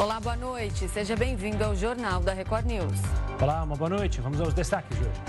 [0.00, 0.88] Olá, boa noite.
[0.88, 2.98] Seja bem-vindo ao Jornal da Record News.
[3.38, 4.18] Olá, uma boa noite.
[4.22, 5.20] Vamos aos destaques de hoje.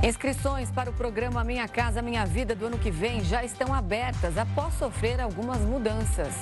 [0.00, 4.38] Inscrições para o programa Minha Casa Minha Vida do ano que vem já estão abertas
[4.38, 6.32] após sofrer algumas mudanças.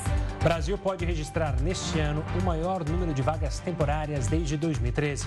[0.42, 5.24] Brasil pode registrar neste ano o maior número de vagas temporárias desde 2013.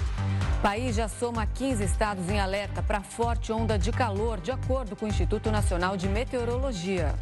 [0.60, 4.96] O país já soma 15 estados em alerta para forte onda de calor, de acordo
[4.96, 7.16] com o Instituto Nacional de Meteorologia.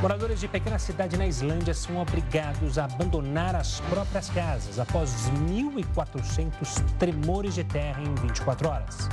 [0.00, 6.84] Moradores de pequena cidade na Islândia são obrigados a abandonar as próprias casas após 1.400
[6.98, 9.08] tremores de terra em 24 horas.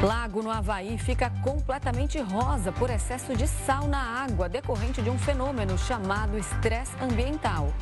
[0.00, 5.18] Lago no Havaí fica completamente rosa por excesso de sal na água, decorrente de um
[5.18, 7.74] fenômeno chamado estresse ambiental.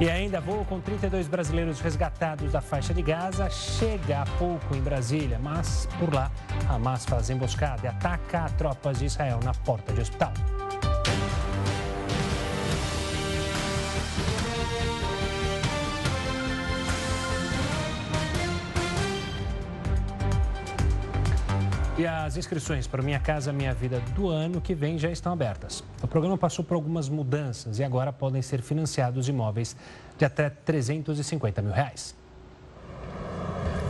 [0.00, 4.80] E ainda voo com 32 brasileiros resgatados da faixa de Gaza chega há pouco em
[4.80, 6.30] Brasília, mas por lá
[6.66, 10.32] Hamas faz emboscada e ataca tropas de Israel na porta de hospital.
[22.02, 25.84] E as inscrições para Minha Casa Minha Vida do ano que vem já estão abertas.
[26.02, 29.76] O programa passou por algumas mudanças e agora podem ser financiados imóveis
[30.18, 32.12] de até 350 mil reais.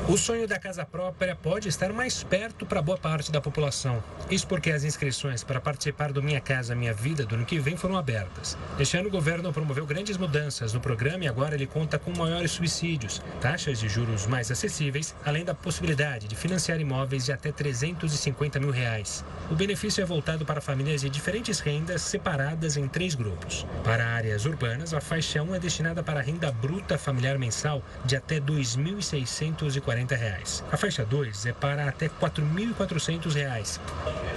[0.09, 4.03] O sonho da casa própria pode estar mais perto para boa parte da população.
[4.29, 7.77] Isso porque as inscrições para participar do Minha Casa Minha Vida do ano que vem
[7.77, 8.59] foram abertas.
[8.81, 12.51] Este ano o governo promoveu grandes mudanças no programa e agora ele conta com maiores
[12.51, 18.59] subsídios, taxas de juros mais acessíveis, além da possibilidade de financiar imóveis de até 350
[18.59, 19.25] mil reais.
[19.53, 23.65] O benefício é voltado para famílias de diferentes rendas separadas em três grupos.
[23.85, 28.41] Para áreas urbanas, a faixa 1 é destinada para renda bruta familiar mensal de até
[28.41, 30.65] 2.640 440 reais.
[30.73, 33.79] A faixa 2 é para até R$ 4.400.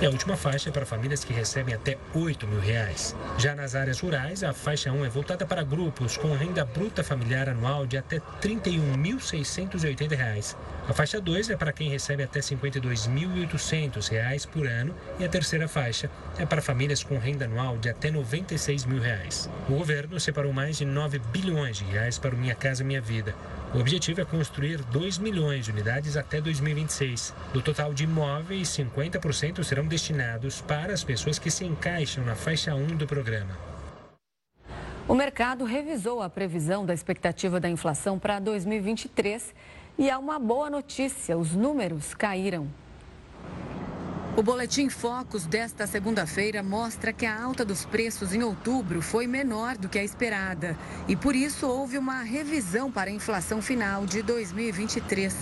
[0.02, 3.16] E a última faixa é para famílias que recebem até R$ 8.000.
[3.38, 7.48] Já nas áreas rurais, a faixa 1 é voltada para grupos com renda bruta familiar
[7.50, 10.56] anual de até R$ 31.680.
[10.88, 15.68] A faixa 2 é para quem recebe até R$ 52.800 por ano e a terceira
[15.68, 19.50] faixa é para famílias com renda anual de até R$ 96.000.
[19.70, 23.34] O governo separou mais de 9 bilhões de reais para o Minha Casa Minha Vida.
[23.76, 27.34] O objetivo é construir 2 milhões de unidades até 2026.
[27.52, 32.74] Do total de imóveis, 50% serão destinados para as pessoas que se encaixam na faixa
[32.74, 33.58] 1 do programa.
[35.06, 39.54] O mercado revisou a previsão da expectativa da inflação para 2023
[39.98, 42.70] e há uma boa notícia: os números caíram.
[44.38, 49.78] O boletim Focus desta segunda-feira mostra que a alta dos preços em outubro foi menor
[49.78, 54.22] do que a esperada e por isso houve uma revisão para a inflação final de
[54.22, 55.34] 2023.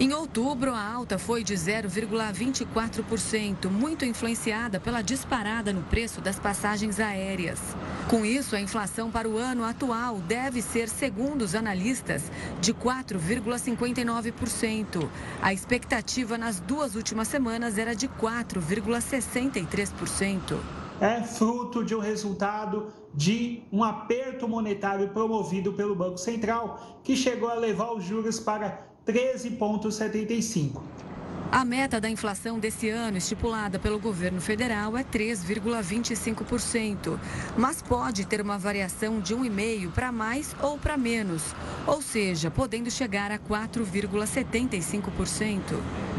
[0.00, 6.98] Em outubro, a alta foi de 0,24%, muito influenciada pela disparada no preço das passagens
[6.98, 7.60] aéreas.
[8.08, 12.22] Com isso, a inflação para o ano atual deve ser, segundo os analistas,
[12.62, 15.06] de 4,59%.
[15.42, 18.08] A expectativa nas duas últimas semanas era de
[18.44, 20.58] 4,63%.
[21.00, 27.48] É fruto de um resultado de um aperto monetário promovido pelo Banco Central, que chegou
[27.48, 30.82] a levar os juros para 13,75.
[31.52, 37.18] A meta da inflação desse ano, estipulada pelo governo federal, é 3,25%,
[37.58, 41.42] mas pode ter uma variação de 1,5% para mais ou para menos,
[41.88, 45.60] ou seja, podendo chegar a 4,75%.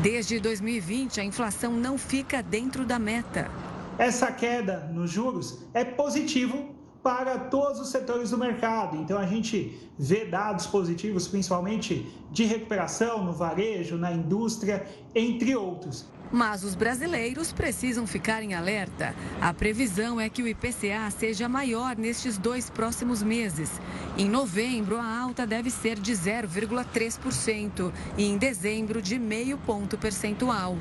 [0.02, 3.50] Desde 2020, a inflação não fica dentro da meta.
[3.98, 6.71] Essa queda nos juros é positivo
[7.04, 8.98] para todos os setores do mercado.
[8.98, 16.06] Então a gente vê dados positivos, principalmente de recuperação no varejo, na indústria, entre outros.
[16.32, 19.14] Mas os brasileiros precisam ficar em alerta.
[19.42, 23.82] A previsão é que o IPCA seja maior nestes dois próximos meses.
[24.18, 30.78] Em novembro, a alta deve ser de 0,3% e em dezembro, de meio ponto percentual.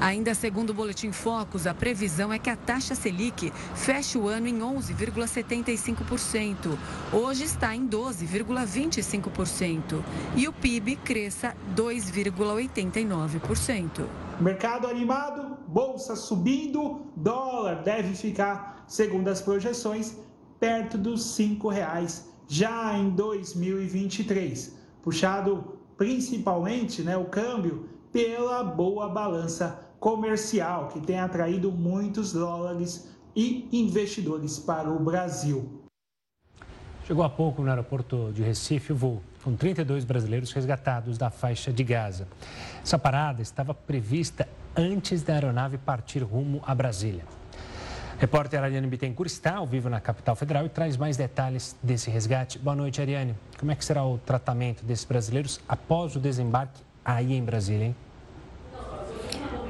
[0.00, 4.46] Ainda segundo o Boletim Focus, a previsão é que a taxa Selic feche o ano
[4.48, 6.78] em 11,75%.
[7.12, 10.02] Hoje está em 12,25%.
[10.36, 14.06] E o PIB cresça 2,89%.
[14.40, 20.18] Mercado animado, bolsa subindo, dólar deve ficar, segundo as projeções,
[20.58, 29.80] perto dos R$ reais já em 2023, puxado principalmente né, o câmbio pela boa balança
[30.00, 35.84] comercial que tem atraído muitos dólares e investidores para o Brasil.
[37.06, 41.70] Chegou há pouco no aeroporto de Recife o voo com 32 brasileiros resgatados da faixa
[41.70, 42.26] de Gaza.
[42.82, 47.24] Essa parada estava prevista antes da aeronave partir rumo a Brasília.
[48.18, 52.58] Repórter Ariane Bittencourt está ao vivo na capital federal e traz mais detalhes desse resgate.
[52.58, 53.34] Boa noite, Ariane.
[53.58, 57.96] Como é que será o tratamento desses brasileiros após o desembarque aí em Brasília, hein?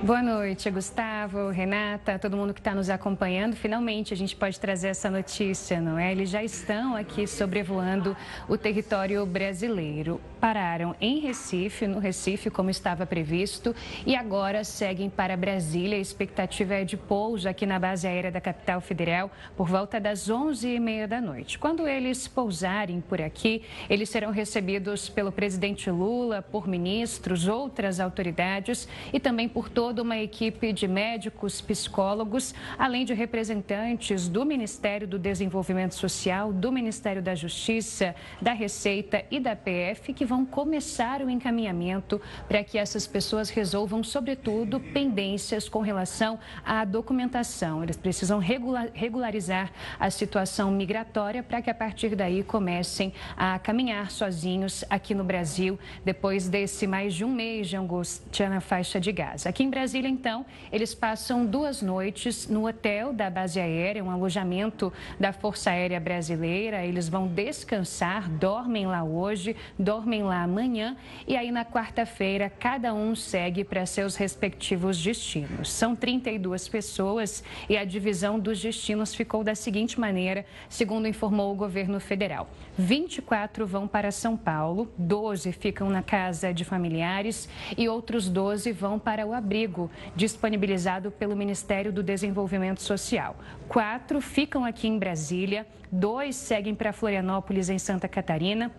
[0.05, 3.57] Boa noite, Gustavo, Renata, todo mundo que está nos acompanhando.
[3.57, 6.13] Finalmente a gente pode trazer essa notícia, não é?
[6.13, 8.15] Eles já estão aqui sobrevoando
[8.47, 10.21] o território brasileiro.
[10.45, 13.75] Pararam em Recife, no Recife, como estava previsto,
[14.05, 15.97] e agora seguem para Brasília.
[15.97, 20.29] A expectativa é de pouso aqui na base aérea da capital federal por volta das
[20.29, 21.59] 11h30 da noite.
[21.59, 28.87] Quando eles pousarem por aqui, eles serão recebidos pelo presidente Lula, por ministros, outras autoridades
[29.15, 35.19] e também por toda uma equipe de médicos, psicólogos, além de representantes do Ministério do
[35.19, 41.29] Desenvolvimento Social, do Ministério da Justiça, da Receita e da PF, que vão começar o
[41.29, 47.83] encaminhamento para que essas pessoas resolvam, sobretudo, pendências com relação à documentação.
[47.83, 49.71] Eles precisam regularizar
[50.01, 55.79] a situação migratória para que, a partir daí, comecem a caminhar sozinhos aqui no Brasil,
[56.03, 59.51] depois desse mais de um mês de angústia na faixa de Gaza.
[59.51, 64.93] Aqui em Brasília, então, eles passam duas noites no hotel da base aérea, um alojamento
[65.21, 66.85] da Força Aérea Brasileira.
[66.85, 73.15] Eles vão descansar, dormem lá hoje, dormem lá amanhã e aí na quarta-feira cada um
[73.15, 75.71] segue para seus respectivos destinos.
[75.71, 81.57] São 32 pessoas e a divisão dos destinos ficou da seguinte maneira, segundo informou o
[81.57, 88.29] governo federal: 24 vão para São Paulo, 12 ficam na casa de familiares e outros
[88.29, 93.37] 12 vão para o abrigo disponibilizado pelo Ministério do Desenvolvimento Social.
[93.69, 98.71] Quatro ficam aqui em Brasília, dois seguem para Florianópolis, em Santa Catarina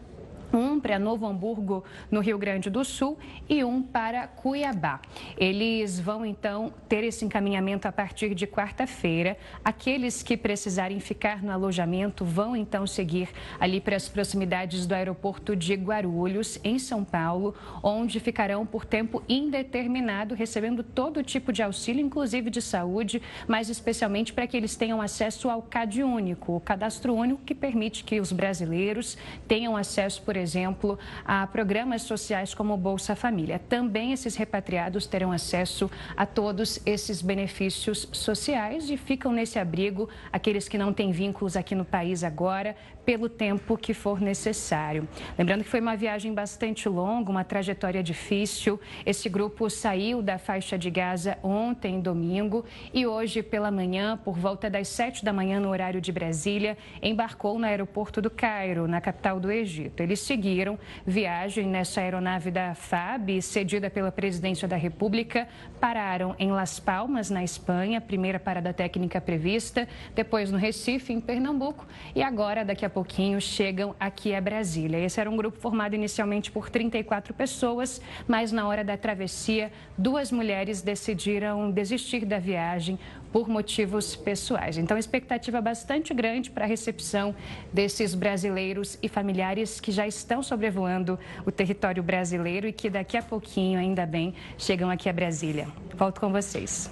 [0.56, 3.18] um para Novo Hamburgo, no Rio Grande do Sul,
[3.48, 5.00] e um para Cuiabá.
[5.38, 9.38] Eles vão então ter esse encaminhamento a partir de quarta-feira.
[9.64, 13.30] Aqueles que precisarem ficar no alojamento vão então seguir
[13.60, 19.22] ali para as proximidades do aeroporto de Guarulhos, em São Paulo, onde ficarão por tempo
[19.28, 25.02] indeterminado, recebendo todo tipo de auxílio, inclusive de saúde, mas especialmente para que eles tenham
[25.02, 29.18] acesso ao CAD único, o cadastro único que permite que os brasileiros
[29.48, 33.60] tenham acesso, por exemplo, exemplo, a programas sociais como Bolsa Família.
[33.60, 40.70] Também esses repatriados terão acesso a todos esses benefícios sociais e ficam nesse abrigo aqueles
[40.70, 45.08] que não têm vínculos aqui no país agora, pelo tempo que for necessário.
[45.38, 48.80] Lembrando que foi uma viagem bastante longa, uma trajetória difícil.
[49.06, 54.70] Esse grupo saiu da faixa de Gaza ontem, domingo, e hoje pela manhã, por volta
[54.70, 59.40] das sete da manhã, no horário de Brasília, embarcou no aeroporto do Cairo, na capital
[59.40, 60.02] do Egito.
[60.02, 65.48] Eles seguiram viagem nessa aeronave da FAB, cedida pela Presidência da República,
[65.80, 71.86] pararam em Las Palmas, na Espanha, primeira parada técnica prevista, depois no Recife, em Pernambuco,
[72.16, 74.98] e agora, daqui a pouquinho, chegam aqui a Brasília.
[74.98, 80.32] Esse era um grupo formado inicialmente por 34 pessoas, mas na hora da travessia, duas
[80.32, 82.98] mulheres decidiram desistir da viagem
[83.34, 84.78] por motivos pessoais.
[84.78, 87.36] Então, expectativa bastante grande para a recepção
[87.74, 93.22] desses brasileiros e familiares que já estão sobrevoando o território brasileiro e que daqui a
[93.22, 95.68] pouquinho, ainda bem, chegam aqui a Brasília.
[95.96, 96.90] Volto com vocês.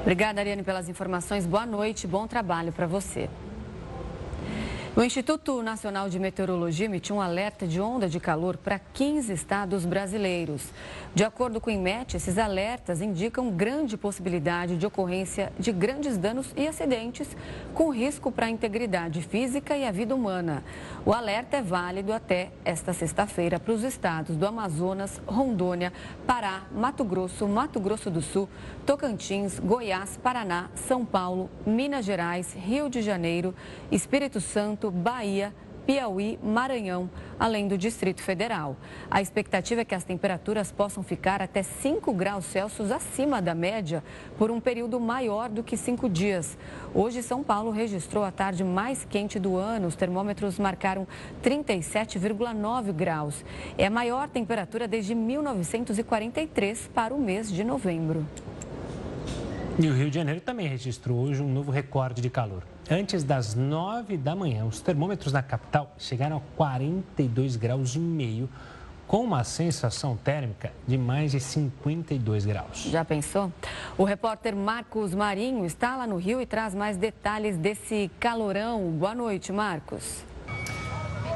[0.00, 1.46] Obrigada, Ariane, pelas informações.
[1.46, 3.30] Boa noite, bom trabalho para você.
[4.96, 9.84] O Instituto Nacional de Meteorologia emitiu um alerta de onda de calor para 15 estados
[9.84, 10.72] brasileiros.
[11.12, 16.46] De acordo com o IMET, esses alertas indicam grande possibilidade de ocorrência de grandes danos
[16.56, 17.36] e acidentes,
[17.74, 20.62] com risco para a integridade física e a vida humana.
[21.04, 25.92] O alerta é válido até esta sexta-feira para os estados do Amazonas, Rondônia,
[26.24, 28.48] Pará, Mato Grosso, Mato Grosso do Sul,
[28.84, 33.54] Tocantins, Goiás, Paraná, São Paulo, Minas Gerais, Rio de Janeiro,
[33.90, 34.90] Espírito Santo.
[34.90, 35.54] Bahia,
[35.86, 38.76] Piauí, Maranhão, além do Distrito Federal.
[39.10, 44.02] A expectativa é que as temperaturas possam ficar até 5 graus Celsius acima da média
[44.38, 46.56] por um período maior do que cinco dias.
[46.94, 49.88] Hoje, São Paulo registrou a tarde mais quente do ano.
[49.88, 51.06] Os termômetros marcaram
[51.42, 53.44] 37,9 graus.
[53.76, 58.26] É a maior temperatura desde 1943 para o mês de novembro.
[59.78, 62.62] E o Rio de Janeiro também registrou hoje um novo recorde de calor.
[62.90, 68.46] Antes das 9 da manhã, os termômetros na capital chegaram a 42 graus e meio,
[69.06, 72.84] com uma sensação térmica de mais de 52 graus.
[72.90, 73.50] Já pensou?
[73.96, 78.90] O repórter Marcos Marinho está lá no Rio e traz mais detalhes desse calorão.
[78.90, 80.22] Boa noite, Marcos.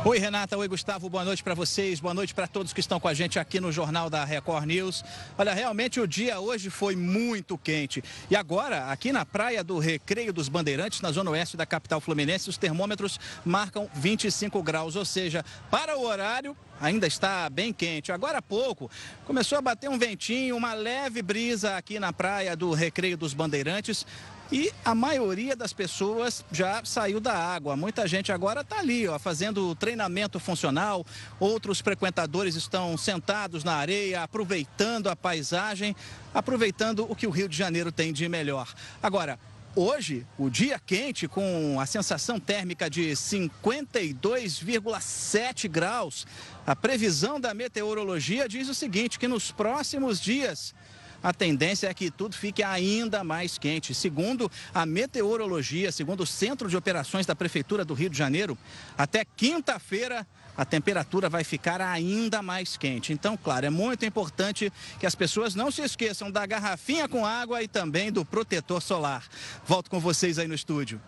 [0.09, 0.57] Oi, Renata.
[0.57, 1.11] Oi, Gustavo.
[1.11, 2.01] Boa noite para vocês.
[2.01, 5.05] Boa noite para todos que estão com a gente aqui no Jornal da Record News.
[5.37, 8.03] Olha, realmente o dia hoje foi muito quente.
[8.31, 12.49] E agora, aqui na praia do Recreio dos Bandeirantes, na zona oeste da capital fluminense,
[12.49, 14.97] os termômetros marcam 25 graus.
[14.97, 18.11] Ou seja, para o horário, ainda está bem quente.
[18.11, 18.91] Agora há pouco
[19.27, 24.07] começou a bater um ventinho, uma leve brisa aqui na praia do Recreio dos Bandeirantes.
[24.51, 27.77] E a maioria das pessoas já saiu da água.
[27.77, 31.05] Muita gente agora está ali, ó, fazendo treinamento funcional.
[31.39, 35.95] Outros frequentadores estão sentados na areia, aproveitando a paisagem,
[36.33, 38.73] aproveitando o que o Rio de Janeiro tem de melhor.
[39.03, 39.39] Agora,
[39.77, 46.27] Hoje, o dia quente, com a sensação térmica de 52,7 graus.
[46.67, 50.75] A previsão da meteorologia diz o seguinte: que nos próximos dias
[51.23, 53.95] a tendência é que tudo fique ainda mais quente.
[53.95, 58.57] Segundo a meteorologia, segundo o Centro de Operações da Prefeitura do Rio de Janeiro,
[58.97, 60.27] até quinta-feira
[60.59, 63.13] a temperatura vai ficar ainda mais quente.
[63.13, 67.63] Então, claro, é muito importante que as pessoas não se esqueçam da garrafinha com água
[67.63, 69.25] e também do protetor solar.
[69.65, 71.01] Volto com vocês aí no estúdio.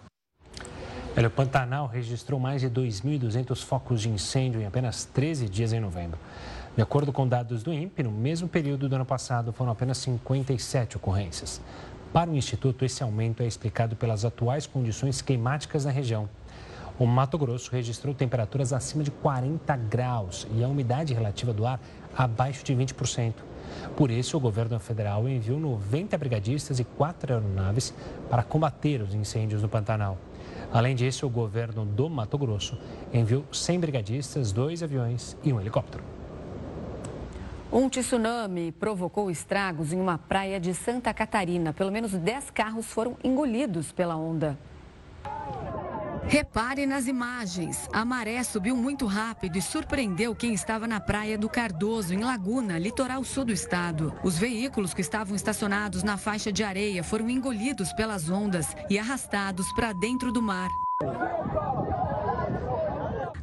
[1.16, 6.18] o Pantanal registrou mais de 2.200 focos de incêndio em apenas 13 dias em novembro.
[6.76, 10.96] De acordo com dados do INPE, no mesmo período do ano passado foram apenas 57
[10.96, 11.60] ocorrências.
[12.12, 16.28] Para o Instituto, esse aumento é explicado pelas atuais condições climáticas na região.
[16.98, 21.80] O Mato Grosso registrou temperaturas acima de 40 graus e a umidade relativa do ar
[22.16, 23.34] abaixo de 20%.
[23.96, 27.94] Por isso, o governo federal enviou 90 brigadistas e quatro aeronaves
[28.28, 30.18] para combater os incêndios no Pantanal.
[30.72, 32.78] Além disso, o governo do Mato Grosso
[33.12, 36.19] enviou 100 brigadistas, dois aviões e um helicóptero.
[37.72, 41.72] Um tsunami provocou estragos em uma praia de Santa Catarina.
[41.72, 44.58] Pelo menos 10 carros foram engolidos pela onda.
[46.24, 47.88] Repare nas imagens.
[47.92, 52.76] A maré subiu muito rápido e surpreendeu quem estava na praia do Cardoso, em Laguna,
[52.76, 54.12] litoral sul do estado.
[54.24, 59.72] Os veículos que estavam estacionados na faixa de areia foram engolidos pelas ondas e arrastados
[59.72, 60.70] para dentro do mar.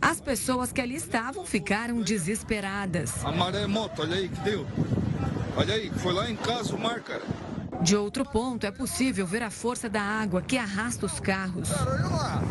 [0.01, 3.25] As pessoas que ali estavam ficaram desesperadas.
[3.25, 4.65] A maré é moto, olha aí que deu.
[5.55, 7.23] Olha aí, foi lá em casa o mar, cara.
[7.81, 11.69] De outro ponto, é possível ver a força da água que arrasta os carros.
[11.69, 12.43] Cara, olha lá.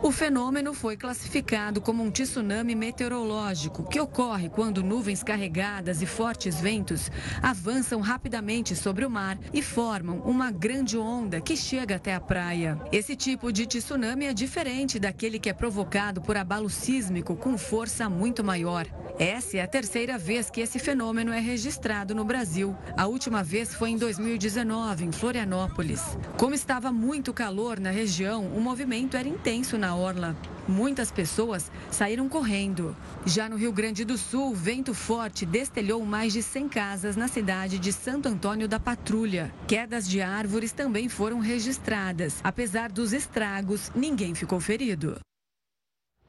[0.00, 6.60] O fenômeno foi classificado como um tsunami meteorológico, que ocorre quando nuvens carregadas e fortes
[6.60, 7.10] ventos
[7.42, 12.78] avançam rapidamente sobre o mar e formam uma grande onda que chega até a praia.
[12.92, 18.08] Esse tipo de tsunami é diferente daquele que é provocado por abalo sísmico com força
[18.08, 18.86] muito maior.
[19.18, 22.76] Essa é a terceira vez que esse fenômeno é registrado no Brasil.
[22.96, 26.16] A última vez foi em 2019, em Florianópolis.
[26.36, 30.36] Como estava muito calor na região, o movimento era intenso na orla.
[30.66, 32.96] Muitas pessoas saíram correndo.
[33.24, 37.78] Já no Rio Grande do Sul, vento forte destelhou mais de 100 casas na cidade
[37.78, 39.52] de Santo Antônio da Patrulha.
[39.66, 42.40] Quedas de árvores também foram registradas.
[42.44, 45.18] Apesar dos estragos, ninguém ficou ferido.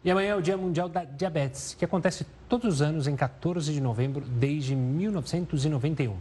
[0.01, 3.73] E amanhã é o Dia Mundial da Diabetes, que acontece todos os anos em 14
[3.73, 6.15] de novembro desde 1991.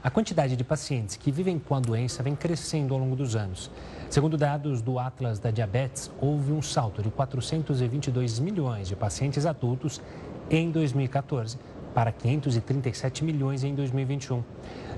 [0.00, 3.68] A quantidade de pacientes que vivem com a doença vem crescendo ao longo dos anos.
[4.08, 10.00] Segundo dados do Atlas da Diabetes, houve um salto de 422 milhões de pacientes adultos
[10.48, 11.58] em 2014
[11.92, 14.42] para 537 milhões em 2021.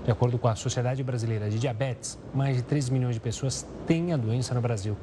[0.05, 4.13] De acordo com a Sociedade Brasileira de Diabetes, mais de 3 milhões de pessoas têm
[4.13, 4.97] a doença no Brasil.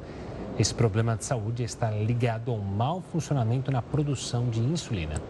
[0.58, 5.20] Esse problema de saúde está ligado ao mau funcionamento na produção de insulina.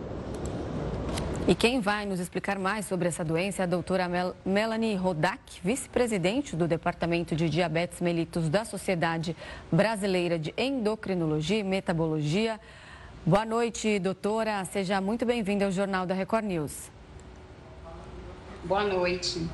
[1.48, 5.60] E quem vai nos explicar mais sobre essa doença é a doutora Mel Melanie Rodak,
[5.62, 9.36] vice-presidente do Departamento de Diabetes Mellitus da Sociedade
[9.70, 12.58] Brasileira de Endocrinologia e Metabologia.
[13.24, 14.64] Boa noite, doutora.
[14.64, 16.90] Seja muito bem-vinda ao Jornal da Record News.
[18.64, 19.48] Boa noite.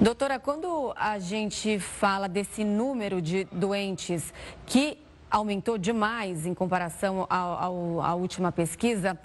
[0.00, 4.32] Doutora, quando a gente fala desse número de doentes
[4.64, 4.96] que
[5.30, 9.18] aumentou demais em comparação à última pesquisa,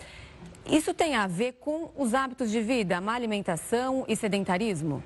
[0.69, 5.03] isso tem a ver com os hábitos de vida, má alimentação e sedentarismo?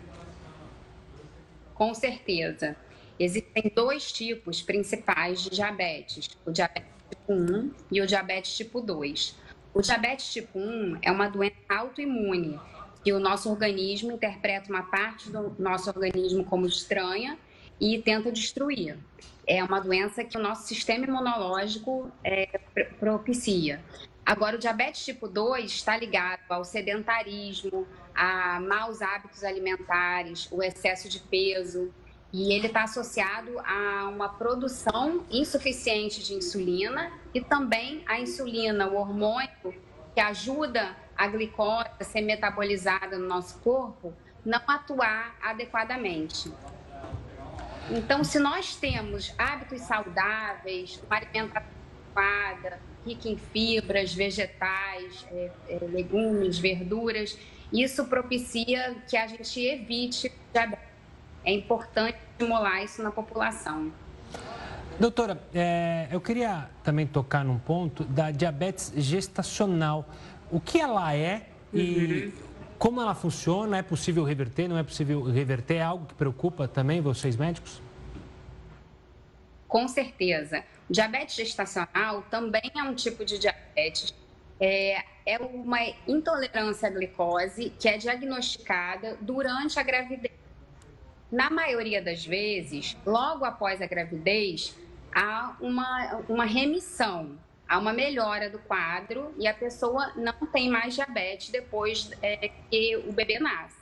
[1.74, 2.76] Com certeza.
[3.20, 9.36] Existem dois tipos principais de diabetes: o diabetes tipo 1 e o diabetes tipo 2.
[9.74, 12.60] O diabetes tipo 1 é uma doença autoimune
[13.04, 17.38] que o nosso organismo interpreta uma parte do nosso organismo como estranha
[17.80, 18.98] e tenta destruir.
[19.48, 22.60] É uma doença que o nosso sistema imunológico é,
[23.00, 23.82] propicia.
[24.30, 31.10] Agora, o diabetes tipo 2 está ligado ao sedentarismo, a maus hábitos alimentares, o excesso
[31.10, 31.92] de peso.
[32.32, 38.98] E ele está associado a uma produção insuficiente de insulina e também a insulina, o
[38.98, 39.74] hormônio
[40.14, 44.14] que ajuda a glicose a ser metabolizada no nosso corpo,
[44.46, 46.54] não atuar adequadamente.
[47.90, 51.68] Então, se nós temos hábitos saudáveis, uma alimentação
[52.14, 57.38] adequada, rica em fibras, vegetais, é, é, legumes, verduras,
[57.72, 60.90] isso propicia que a gente evite diabetes.
[61.46, 63.92] É importante estimular isso na população.
[65.00, 70.06] Doutora, é, eu queria também tocar num ponto da diabetes gestacional.
[70.52, 72.32] O que ela é e uhum.
[72.78, 73.78] como ela funciona?
[73.78, 74.68] É possível reverter?
[74.68, 75.76] Não é possível reverter?
[75.76, 77.82] É algo que preocupa também vocês médicos?
[79.68, 80.64] Com certeza.
[80.90, 84.14] Diabetes gestacional também é um tipo de diabetes.
[84.60, 90.34] É, é uma intolerância à glicose que é diagnosticada durante a gravidez.
[91.32, 94.76] Na maioria das vezes, logo após a gravidez,
[95.14, 100.96] há uma, uma remissão, há uma melhora do quadro e a pessoa não tem mais
[100.96, 103.78] diabetes depois é, que o bebê nasce.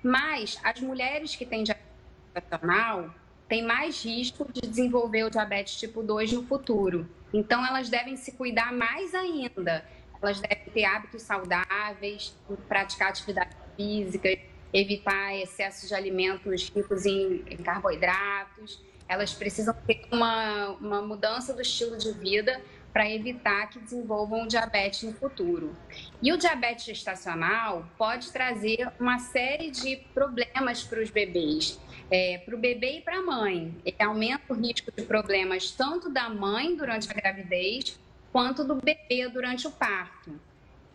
[0.00, 1.90] Mas as mulheres que têm diabetes
[2.32, 3.12] gestacional,
[3.52, 7.06] têm mais risco de desenvolver o diabetes tipo 2 no futuro.
[7.34, 9.84] Então, elas devem se cuidar mais ainda.
[10.22, 12.34] Elas devem ter hábitos saudáveis,
[12.66, 14.26] praticar atividade física,
[14.72, 18.82] evitar excesso de alimentos ricos em, em carboidratos.
[19.06, 22.58] Elas precisam ter uma, uma mudança do estilo de vida
[22.92, 25.74] para evitar que desenvolvam diabetes no futuro.
[26.20, 31.80] E o diabetes gestacional pode trazer uma série de problemas para os bebês
[32.12, 33.74] é, para o bebê e para a mãe.
[33.86, 37.98] Ele aumenta o risco de problemas tanto da mãe durante a gravidez
[38.30, 40.38] quanto do bebê durante o parto.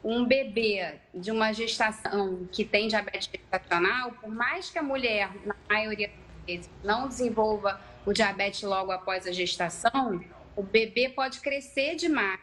[0.04, 5.56] Um bebê de uma gestação que tem diabetes gestacional, por mais que a mulher, na
[5.68, 10.24] maioria das vezes, não desenvolva o diabetes logo após a gestação,
[10.58, 12.40] o bebê pode crescer demais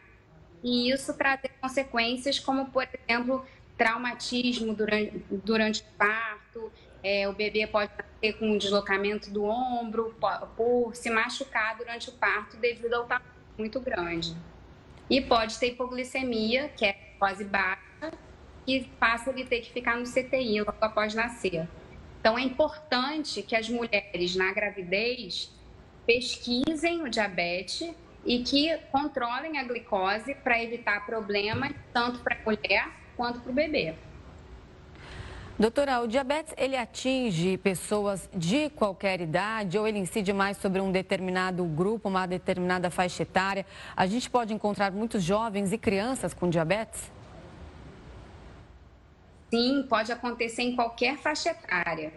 [0.63, 3.45] e isso trazer consequências como, por exemplo,
[3.77, 6.71] traumatismo durante, durante o parto,
[7.03, 10.15] é, o bebê pode ter com um deslocamento do ombro,
[10.55, 14.35] por, se machucar durante o parto devido ao tamanho muito grande.
[15.07, 18.11] E pode ter hipoglicemia, que é quase baixa,
[18.65, 21.67] que passa de ter que ficar no CTI logo após nascer.
[22.19, 25.53] Então, é importante que as mulheres na gravidez
[26.07, 27.93] pesquisem o diabetes
[28.25, 33.53] e que controlem a glicose para evitar problemas tanto para a mulher quanto para o
[33.53, 33.93] bebê.
[35.57, 40.91] Doutora, o diabetes ele atinge pessoas de qualquer idade ou ele incide mais sobre um
[40.91, 43.65] determinado grupo, uma determinada faixa etária?
[43.95, 47.09] A gente pode encontrar muitos jovens e crianças com diabetes?
[49.49, 52.11] Sim, pode acontecer em qualquer faixa etária.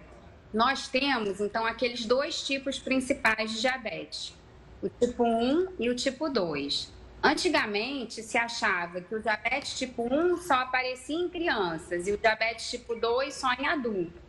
[0.53, 4.35] Nós temos, então, aqueles dois tipos principais de diabetes:
[4.83, 6.93] o tipo 1 e o tipo 2.
[7.23, 12.71] Antigamente se achava que o diabetes tipo 1 só aparecia em crianças e o diabetes
[12.71, 14.23] tipo 2 só em adultos.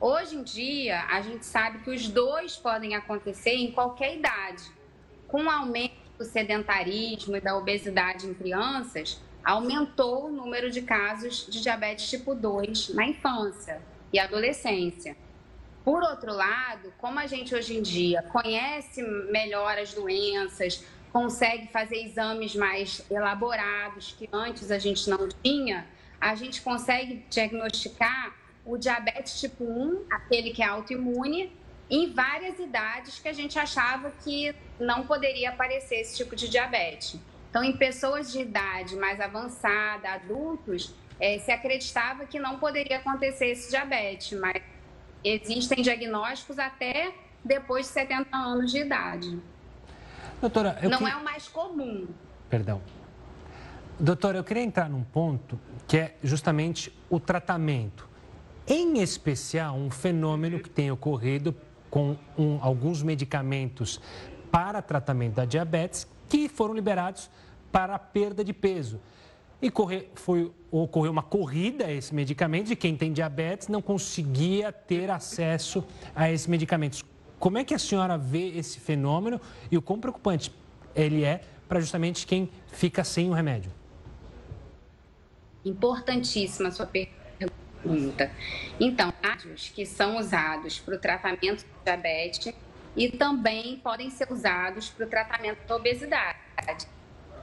[0.00, 4.62] Hoje em dia, a gente sabe que os dois podem acontecer em qualquer idade.
[5.26, 11.46] Com o aumento do sedentarismo e da obesidade em crianças, aumentou o número de casos
[11.48, 15.16] de diabetes tipo 2 na infância e adolescência.
[15.88, 21.96] Por outro lado, como a gente hoje em dia conhece melhor as doenças, consegue fazer
[22.04, 25.86] exames mais elaborados que antes a gente não tinha,
[26.20, 31.56] a gente consegue diagnosticar o diabetes tipo 1, aquele que é autoimune,
[31.88, 37.18] em várias idades que a gente achava que não poderia aparecer esse tipo de diabetes.
[37.48, 43.46] Então, em pessoas de idade mais avançada, adultos, é, se acreditava que não poderia acontecer
[43.46, 44.62] esse diabetes, mas
[45.24, 47.12] existem diagnósticos até
[47.44, 49.38] depois de 70 anos de idade.
[50.40, 51.04] Doutora, não que...
[51.04, 52.06] é o mais comum.
[52.48, 52.80] Perdão.
[53.98, 58.08] Doutora, eu queria entrar num ponto que é justamente o tratamento.
[58.66, 61.56] Em especial, um fenômeno que tem ocorrido
[61.90, 64.00] com um, alguns medicamentos
[64.50, 67.30] para tratamento da diabetes que foram liberados
[67.72, 69.00] para a perda de peso.
[69.60, 74.70] E correr, foi, ocorreu uma corrida a esse medicamento e quem tem diabetes não conseguia
[74.70, 77.04] ter acesso a esses medicamentos.
[77.38, 79.40] Como é que a senhora vê esse fenômeno
[79.70, 80.52] e o quão preocupante
[80.94, 83.72] ele é para justamente quem fica sem o remédio?
[85.64, 88.30] Importantíssima a sua pergunta.
[88.78, 92.54] Então, ácidos que são usados para o tratamento do diabetes
[92.96, 96.38] e também podem ser usados para o tratamento da obesidade.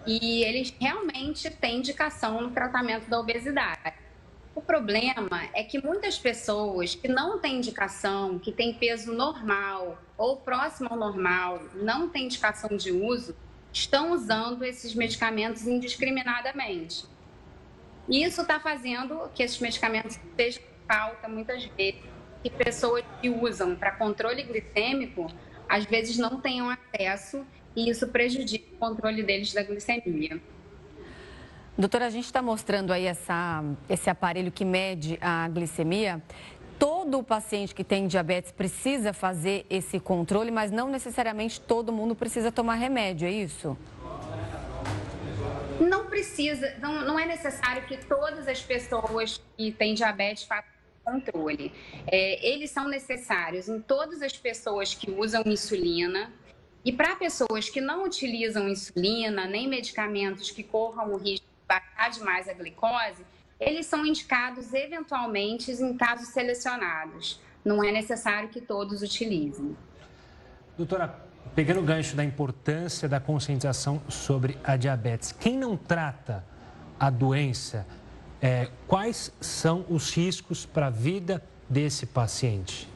[0.07, 3.93] E eles realmente têm indicação no tratamento da obesidade.
[4.53, 10.37] O problema é que muitas pessoas que não têm indicação, que têm peso normal ou
[10.37, 13.35] próximo ao normal, não têm indicação de uso,
[13.73, 17.05] estão usando esses medicamentos indiscriminadamente.
[18.07, 22.01] E isso está fazendo que esses medicamentos estejam em falta muitas vezes,
[22.41, 25.27] que pessoas que usam para controle glicêmico
[25.67, 30.39] às vezes não tenham acesso e isso prejudica o controle deles da glicemia.
[31.77, 36.23] Doutora, a gente está mostrando aí essa, esse aparelho que mede a glicemia.
[36.79, 42.51] Todo paciente que tem diabetes precisa fazer esse controle, mas não necessariamente todo mundo precisa
[42.51, 43.77] tomar remédio, é isso?
[45.79, 51.71] Não precisa, não, não é necessário que todas as pessoas que têm diabetes façam controle.
[52.07, 56.31] É, eles são necessários em todas as pessoas que usam insulina,
[56.85, 62.11] e para pessoas que não utilizam insulina, nem medicamentos que corram o risco de baixar
[62.11, 63.25] demais a glicose,
[63.59, 67.41] eles são indicados eventualmente em casos selecionados.
[67.65, 69.75] Não é necessário que todos utilizem.
[70.77, 76.45] Doutora, pegando o gancho da importância da conscientização sobre a diabetes, quem não trata
[76.99, 77.87] a doença,
[78.39, 82.87] é, quais são os riscos para a vida desse paciente?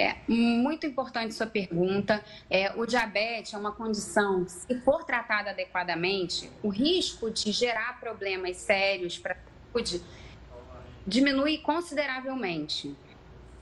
[0.00, 2.24] É muito importante sua pergunta.
[2.48, 8.56] É, o diabetes é uma condição, se for tratada adequadamente, o risco de gerar problemas
[8.56, 9.36] sérios para a
[9.70, 10.02] saúde
[11.06, 12.96] diminui consideravelmente.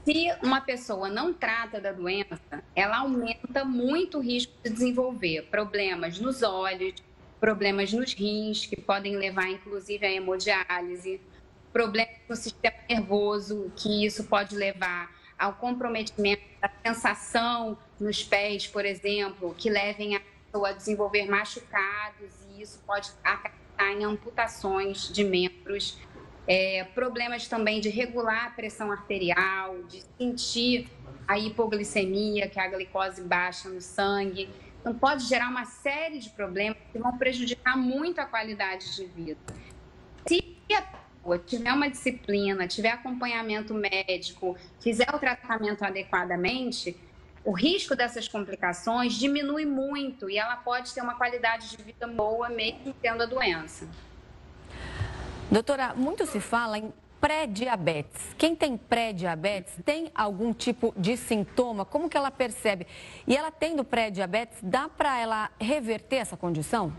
[0.05, 6.20] Se uma pessoa não trata da doença, ela aumenta muito o risco de desenvolver problemas
[6.20, 6.94] nos olhos,
[7.40, 11.20] problemas nos rins, que podem levar inclusive à hemodiálise,
[11.72, 18.85] problemas no sistema nervoso, que isso pode levar ao comprometimento da sensação nos pés, por
[18.85, 25.22] exemplo, que levem a pessoa a desenvolver machucados e isso pode acarretar em amputações de
[25.24, 25.98] membros.
[26.46, 30.88] É, problemas também de regular a pressão arterial, de sentir
[31.27, 34.48] a hipoglicemia, que é a glicose baixa no sangue.
[34.81, 39.38] Então, pode gerar uma série de problemas que vão prejudicar muito a qualidade de vida.
[40.27, 40.83] Se a
[41.37, 46.97] tiver uma disciplina, tiver acompanhamento médico, fizer o tratamento adequadamente,
[47.45, 52.49] o risco dessas complicações diminui muito e ela pode ter uma qualidade de vida boa
[52.49, 53.88] mesmo tendo a doença.
[55.51, 58.35] Doutora, muito se fala em pré-diabetes.
[58.37, 61.85] Quem tem pré-diabetes tem algum tipo de sintoma?
[61.85, 62.87] Como que ela percebe?
[63.27, 66.93] E ela tendo pré-diabetes, dá para ela reverter essa condição?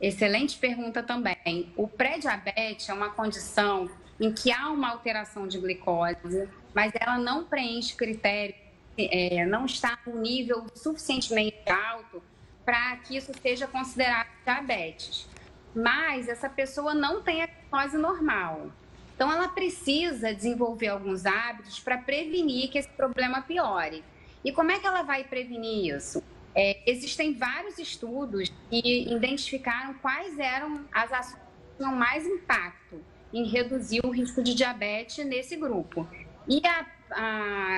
[0.00, 1.72] Excelente pergunta também.
[1.76, 7.44] O pré-diabetes é uma condição em que há uma alteração de glicose, mas ela não
[7.44, 8.56] preenche critérios,
[8.96, 12.22] é, não está no nível suficientemente alto
[12.64, 15.28] para que isso seja considerado diabetes.
[15.74, 18.70] Mas essa pessoa não tem a glicose normal.
[19.14, 24.04] Então, ela precisa desenvolver alguns hábitos para prevenir que esse problema piore.
[24.44, 26.22] E como é que ela vai prevenir isso?
[26.54, 33.46] É, existem vários estudos que identificaram quais eram as ações que tinham mais impacto em
[33.46, 36.08] reduzir o risco de diabetes nesse grupo.
[36.48, 36.86] E a,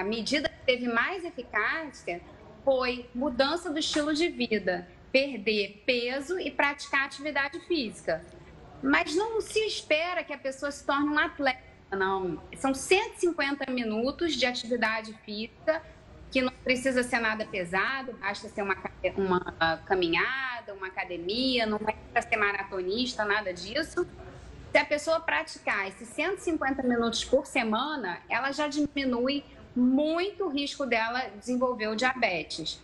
[0.00, 2.20] a medida que teve mais eficácia
[2.64, 8.24] foi mudança do estilo de vida, perder peso e praticar atividade física.
[8.83, 12.40] Mas não se espera que a pessoa se torne um atleta, não.
[12.56, 15.83] São 150 minutos de atividade física
[16.30, 18.76] que não precisa ser nada pesado, basta ser uma,
[19.16, 24.06] uma caminhada, uma academia, não é para ser maratonista, nada disso.
[24.70, 30.86] Se a pessoa praticar esses 150 minutos por semana, ela já diminui muito o risco
[30.86, 32.80] dela desenvolver o diabetes.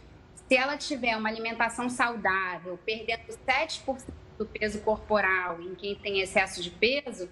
[0.48, 4.04] Se ela tiver uma alimentação saudável, perdendo 7%
[4.36, 7.28] do peso corporal em quem tem excesso de peso,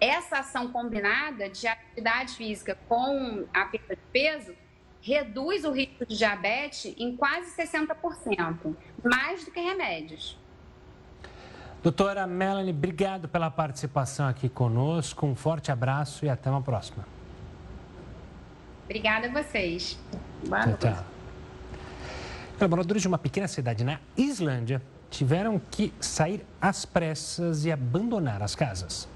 [0.00, 4.54] essa ação combinada de atividade física com a perda de peso
[5.04, 10.38] reduz o risco de diabetes em quase 60%, mais do que remédios.
[11.82, 15.26] Doutora Melanie, obrigado pela participação aqui conosco.
[15.26, 17.06] Um forte abraço e até uma próxima.
[18.84, 19.98] Obrigada a vocês.
[20.46, 20.80] Boa noite.
[20.80, 21.04] Tchau,
[22.58, 22.68] tchau.
[22.68, 28.54] Moradores de uma pequena cidade na Islândia tiveram que sair às pressas e abandonar as
[28.54, 29.06] casas.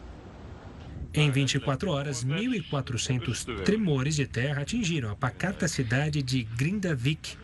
[1.14, 7.36] Em 24 horas, 1.400 tremores de terra atingiram a pacata cidade de Grindavik,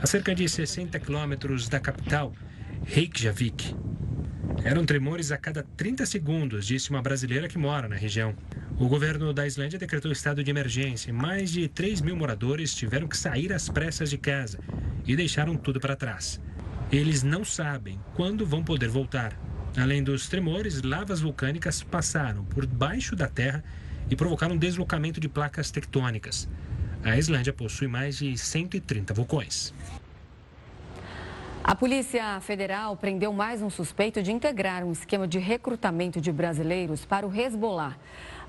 [0.00, 2.32] a cerca de 60 quilômetros da capital,
[2.84, 3.76] Reykjavik.
[4.64, 8.34] Eram tremores a cada 30 segundos, disse uma brasileira que mora na região.
[8.78, 13.06] O governo da Islândia decretou estado de emergência e mais de 3 mil moradores tiveram
[13.06, 14.58] que sair às pressas de casa
[15.06, 16.40] e deixaram tudo para trás.
[16.90, 19.38] Eles não sabem quando vão poder voltar.
[19.76, 23.62] Além dos tremores, lavas vulcânicas passaram por baixo da Terra
[24.10, 26.48] e provocaram deslocamento de placas tectônicas.
[27.04, 29.72] A Islândia possui mais de 130 vulcões.
[31.62, 37.04] A Polícia Federal prendeu mais um suspeito de integrar um esquema de recrutamento de brasileiros
[37.04, 37.96] para o Hezbollah.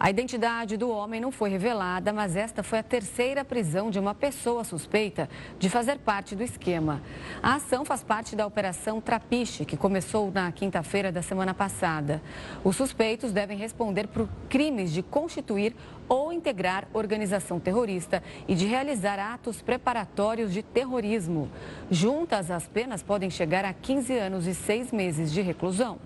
[0.04, 4.16] A identidade do homem não foi revelada, mas esta foi a terceira prisão de uma
[4.16, 7.04] pessoa suspeita de fazer parte do esquema.
[7.40, 12.20] A ação faz parte da Operação Trapiche, que começou na quinta-feira da semana passada.
[12.64, 15.76] Os suspeitos devem responder por crimes de constituir
[16.10, 21.48] ou integrar organização terrorista e de realizar atos preparatórios de terrorismo.
[21.92, 26.00] Juntas, as penas podem chegar a 15 anos e 6 meses de reclusão.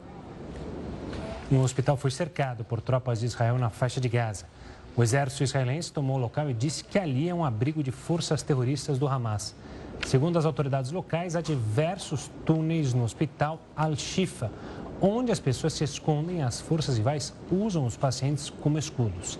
[1.52, 4.46] Um hospital foi cercado por tropas de Israel na faixa de Gaza.
[4.98, 8.42] O exército israelense tomou o local e disse que ali é um abrigo de forças
[8.42, 9.54] terroristas do Hamas.
[10.08, 14.52] Segundo as autoridades locais, há diversos túneis no hospital Al-Shifa,
[15.00, 19.38] onde as pessoas se escondem e as forças rivais usam os pacientes como escudos.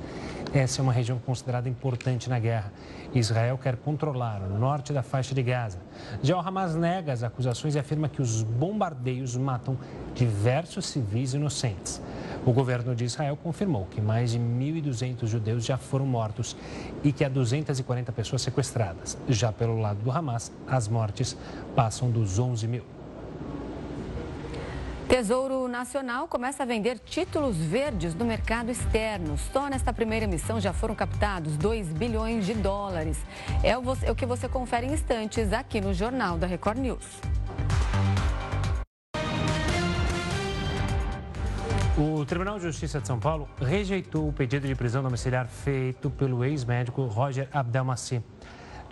[0.56, 2.72] Essa é uma região considerada importante na guerra.
[3.14, 5.80] Israel quer controlar o norte da faixa de Gaza.
[6.24, 9.78] Já o Hamas nega as acusações e afirma que os bombardeios matam
[10.14, 12.02] diversos civis inocentes.
[12.46, 16.56] O governo de Israel confirmou que mais de 1.200 judeus já foram mortos
[17.04, 19.18] e que há 240 pessoas sequestradas.
[19.28, 21.36] Já pelo lado do Hamas, as mortes
[21.76, 22.95] passam dos 11 mil.
[25.08, 29.38] Tesouro Nacional começa a vender títulos verdes no mercado externo.
[29.38, 33.20] Só nesta primeira emissão já foram captados 2 bilhões de dólares.
[33.64, 37.06] É o, é o que você confere em instantes aqui no Jornal da Record News.
[41.98, 46.44] O Tribunal de Justiça de São Paulo rejeitou o pedido de prisão domiciliar feito pelo
[46.44, 48.22] ex-médico Roger Abdelmaci.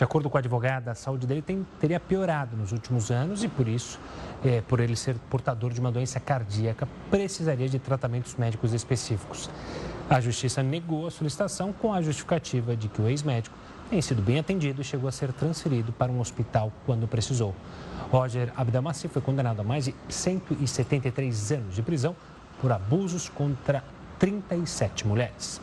[0.04, 3.48] De acordo com a advogada, a saúde dele tem, teria piorado nos últimos anos e,
[3.48, 3.98] por isso,
[4.44, 9.50] é, por ele ser portador de uma doença cardíaca, precisaria de tratamentos médicos específicos.
[10.10, 13.56] A justiça negou a solicitação com a justificativa de que o ex-médico
[13.89, 17.56] tem sido bem atendido e chegou a ser transferido para um hospital quando precisou.
[18.12, 22.13] Roger Abdelmaci foi condenado a mais de 173 anos de prisão
[22.60, 23.82] por abusos contra
[24.20, 25.62] 37 mulheres.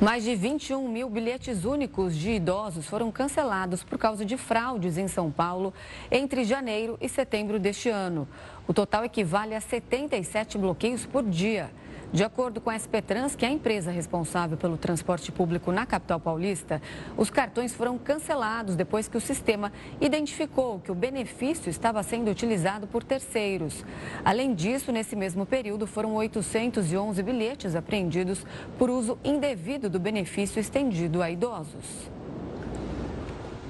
[0.00, 5.06] Mais de 21 mil bilhetes únicos de idosos foram cancelados por causa de fraudes em
[5.06, 5.72] São Paulo
[6.10, 8.26] entre janeiro e setembro deste ano.
[8.66, 11.70] O total equivale a 77 bloqueios por dia.
[12.14, 15.84] De acordo com a SP Trans, que é a empresa responsável pelo transporte público na
[15.84, 16.80] capital paulista,
[17.16, 22.86] os cartões foram cancelados depois que o sistema identificou que o benefício estava sendo utilizado
[22.86, 23.84] por terceiros.
[24.24, 28.46] Além disso, nesse mesmo período, foram 811 bilhetes apreendidos
[28.78, 32.08] por uso indevido do benefício estendido a idosos.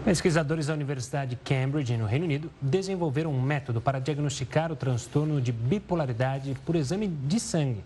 [0.04, 5.40] Pesquisadores da Universidade de Cambridge, no Reino Unido, desenvolveram um método para diagnosticar o transtorno
[5.40, 7.82] de bipolaridade por exame de sangue.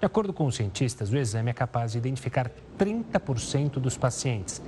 [0.00, 4.62] De acordo com os cientistas, o exame é capaz de identificar 30% dos pacientes,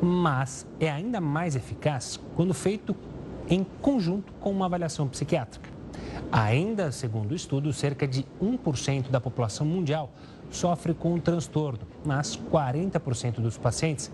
[0.00, 2.96] mas é ainda mais eficaz quando feito
[3.46, 5.68] em conjunto com uma avaliação psiquiátrica.
[6.32, 10.10] Ainda segundo o estudo, cerca de 1% da população mundial
[10.50, 14.10] sofre com o transtorno, mas 40% dos pacientes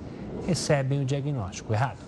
[0.49, 1.99] recebem o diagnóstico errado.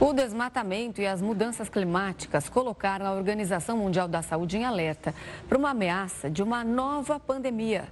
[0.00, 5.14] O desmatamento e as mudanças climáticas colocaram a Organização Mundial da Saúde em alerta
[5.48, 7.84] para uma ameaça de uma nova pandemia.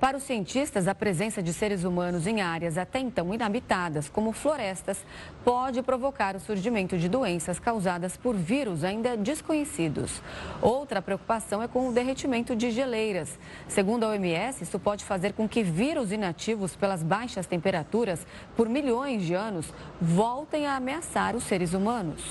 [0.00, 4.98] Para os cientistas, a presença de seres humanos em áreas até então inabitadas, como florestas,
[5.42, 10.22] pode provocar o surgimento de doenças causadas por vírus ainda desconhecidos.
[10.60, 13.38] Outra preocupação é com o derretimento de geleiras.
[13.68, 19.22] Segundo a OMS, isso pode fazer com que vírus inativos pelas baixas temperaturas por milhões
[19.22, 22.22] de anos voltem a ameaçar os seres humanos.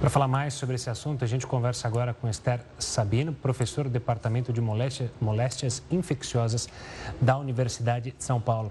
[0.00, 3.90] Para falar mais sobre esse assunto, a gente conversa agora com Esther Sabino, professor do
[3.90, 6.68] Departamento de Moléstias Infecciosas
[7.20, 8.70] da Universidade de São Paulo.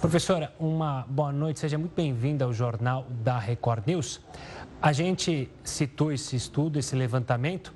[0.00, 4.20] Professora, uma boa noite, seja muito bem-vinda ao Jornal da Record News.
[4.80, 7.72] A gente citou esse estudo, esse levantamento.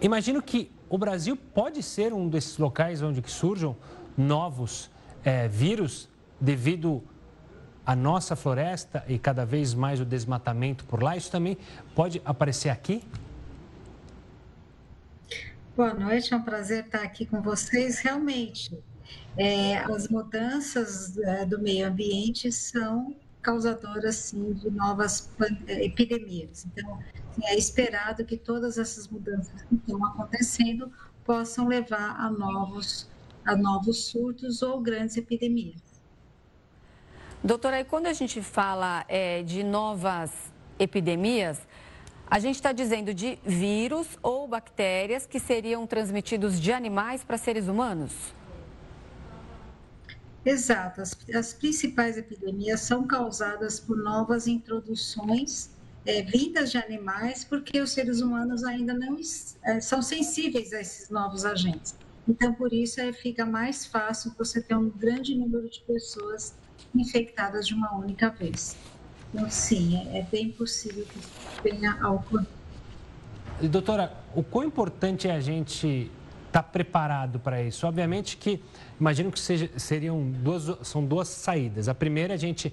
[0.00, 3.74] Imagino que o Brasil pode ser um desses locais onde surjam
[4.16, 4.90] novos
[5.24, 6.08] é, vírus
[6.40, 7.02] devido
[7.84, 11.56] a nossa floresta e cada vez mais o desmatamento por lá, isso também
[11.94, 13.02] pode aparecer aqui?
[15.76, 18.00] Boa noite, é um prazer estar aqui com vocês.
[18.00, 18.78] Realmente,
[19.36, 25.30] é, as mudanças é, do meio ambiente são causadoras, sim, de novas
[25.66, 26.66] epidemias.
[26.66, 26.98] Então,
[27.44, 30.92] é esperado que todas essas mudanças que estão acontecendo
[31.24, 33.08] possam levar a novos,
[33.44, 35.89] a novos surtos ou grandes epidemias.
[37.42, 40.30] Doutora, e quando a gente fala é, de novas
[40.78, 41.66] epidemias,
[42.30, 47.66] A gente está dizendo de vírus ou bactérias que seriam transmitidos de animais para seres
[47.66, 48.12] humanos?
[50.44, 51.00] Exato.
[51.00, 55.70] As, as principais epidemias são causadas por novas introduções
[56.06, 59.16] é, vindas de animais, porque os seres humanos ainda não
[59.64, 61.96] é, são sensíveis a esses novos agentes.
[62.28, 66.54] Então, por isso, é, fica mais fácil você ter um grande número de pessoas
[66.94, 68.76] infectadas de uma única vez.
[69.32, 72.40] Então, sim, é, é bem possível que tenha algo.
[73.62, 76.10] Doutora, o quão importante é a gente
[76.46, 77.86] estar tá preparado para isso?
[77.86, 78.62] Obviamente que,
[78.98, 81.88] imagino que seja, seriam duas, são duas saídas.
[81.88, 82.72] A primeira é a gente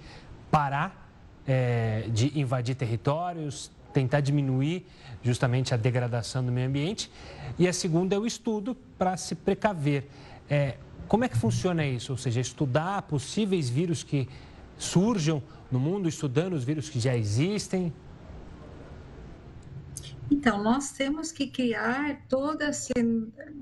[0.49, 1.09] parar
[1.47, 4.85] é, de invadir territórios, tentar diminuir
[5.23, 7.11] justamente a degradação do meio ambiente.
[7.57, 10.07] E a segunda é o estudo para se precaver.
[10.49, 10.75] É,
[11.07, 12.11] como é que funciona isso?
[12.11, 14.27] Ou seja, estudar possíveis vírus que
[14.77, 15.41] surjam
[15.71, 17.93] no mundo, estudando os vírus que já existem?
[20.29, 22.91] Então, nós temos que criar toda esse,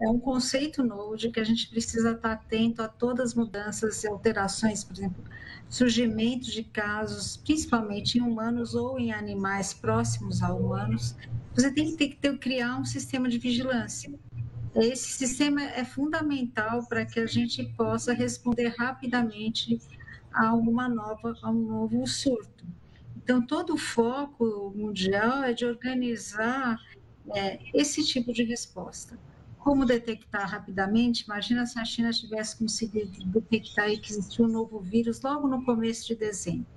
[0.02, 4.04] é um conceito novo de que a gente precisa estar atento a todas as mudanças
[4.04, 5.24] e alterações, por exemplo,
[5.70, 11.16] surgimento de casos, principalmente em humanos ou em animais próximos a humanos.
[11.54, 14.12] Você tem que ter, ter criar um sistema de vigilância.
[14.76, 19.80] Esse sistema é fundamental para que a gente possa responder rapidamente
[20.34, 22.66] a uma nova, a um novo surto.
[23.16, 26.78] Então, todo o foco mundial é de organizar
[27.34, 29.18] é, esse tipo de resposta.
[29.58, 31.24] Como detectar rapidamente?
[31.24, 36.06] Imagina se a China tivesse conseguido detectar que existia um novo vírus logo no começo
[36.06, 36.68] de dezembro.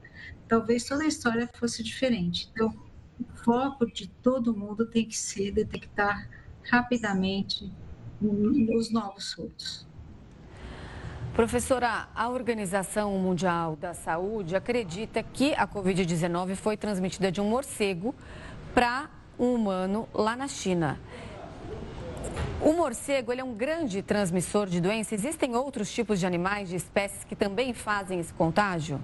[0.46, 2.48] Talvez toda a história fosse diferente.
[2.52, 2.72] Então,
[3.20, 6.30] o foco de todo mundo tem que ser detectar
[6.62, 7.70] rapidamente
[8.20, 9.86] os novos surtos.
[11.34, 18.12] Professora, a Organização Mundial da Saúde acredita que a Covid-19 foi transmitida de um morcego
[18.74, 20.98] para um humano lá na China.
[22.60, 25.14] O morcego é um grande transmissor de doença.
[25.14, 29.00] Existem outros tipos de animais, de espécies que também fazem esse contágio?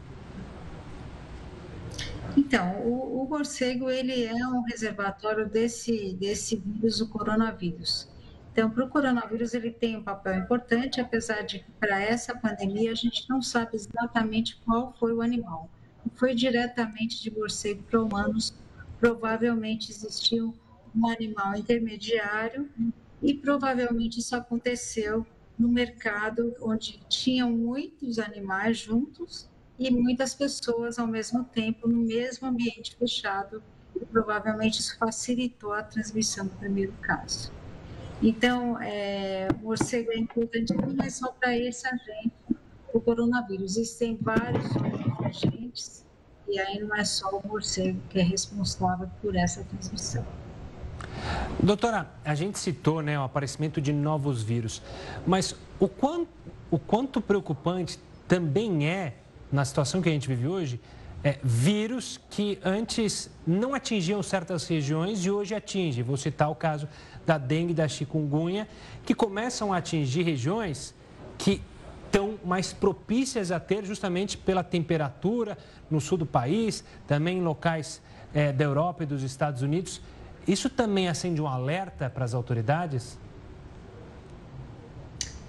[2.37, 8.09] Então, o, o morcego ele é um reservatório desse, desse vírus, o coronavírus.
[8.55, 12.93] Então, para o coronavírus, ele tem um papel importante, apesar de que para essa pandemia
[12.93, 15.69] a gente não sabe exatamente qual foi o animal.
[16.14, 18.55] Foi diretamente de morcego para humanos,
[19.01, 20.55] provavelmente existiu
[20.95, 22.71] um animal intermediário
[23.21, 25.27] e provavelmente isso aconteceu
[25.59, 32.47] no mercado onde tinham muitos animais juntos e muitas pessoas ao mesmo tempo no mesmo
[32.47, 33.61] ambiente fechado
[34.01, 37.63] e provavelmente isso facilitou a transmissão do primeiro caso.
[38.22, 42.33] Então, é, o morcego é importante não é só para esse agente,
[42.92, 43.77] o coronavírus.
[43.77, 46.05] Existem vários outros agentes
[46.48, 50.24] e aí não é só o morcego que é responsável por essa transmissão.
[51.62, 54.83] Doutora, a gente citou né, o aparecimento de novos vírus,
[55.27, 56.29] mas o quanto,
[56.70, 57.98] o quanto preocupante
[58.29, 59.14] também é,
[59.50, 60.81] na situação que a gente vive hoje,
[61.22, 66.05] é, vírus que antes não atingiam certas regiões e hoje atingem.
[66.05, 66.87] Vou citar o caso
[67.27, 68.69] da dengue da chikungunya,
[69.05, 70.95] que começam a atingir regiões
[71.39, 71.61] que
[72.07, 75.59] estão mais propícias a ter justamente pela temperatura
[75.91, 78.01] no sul do país, também em locais
[78.33, 80.01] é, da Europa e dos Estados Unidos.
[80.47, 83.19] Isso também acende um alerta para as autoridades?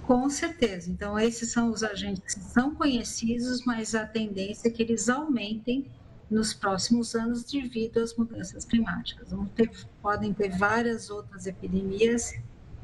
[0.04, 0.90] Com certeza.
[0.90, 5.88] Então, esses são os agentes que são conhecidos, mas a tendência é que eles aumentem
[6.30, 9.30] nos próximos anos devido às mudanças climáticas.
[9.56, 9.70] Ter,
[10.02, 12.34] podem ter várias outras epidemias,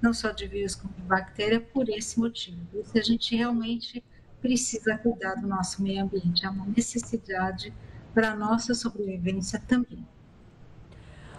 [0.02, 2.60] não só de vírus como de bactéria, por esse motivo.
[2.74, 4.04] Isso a gente realmente
[4.42, 7.74] precisa cuidar do nosso meio ambiente, é uma necessidade
[8.14, 10.06] para a nossa sobrevivência também.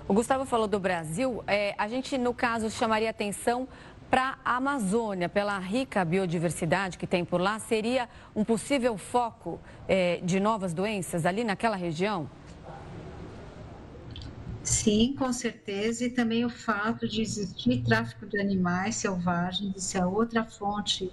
[0.09, 3.69] O Gustavo falou do Brasil, é, a gente, no caso, chamaria atenção
[4.12, 10.20] para a Amazônia, pela rica biodiversidade que tem por lá, seria um possível foco é,
[10.22, 12.29] de novas doenças ali naquela região?
[14.62, 16.05] Sim, com certeza.
[16.05, 21.11] E também o fato de existir tráfico de animais selvagens, isso é outra fonte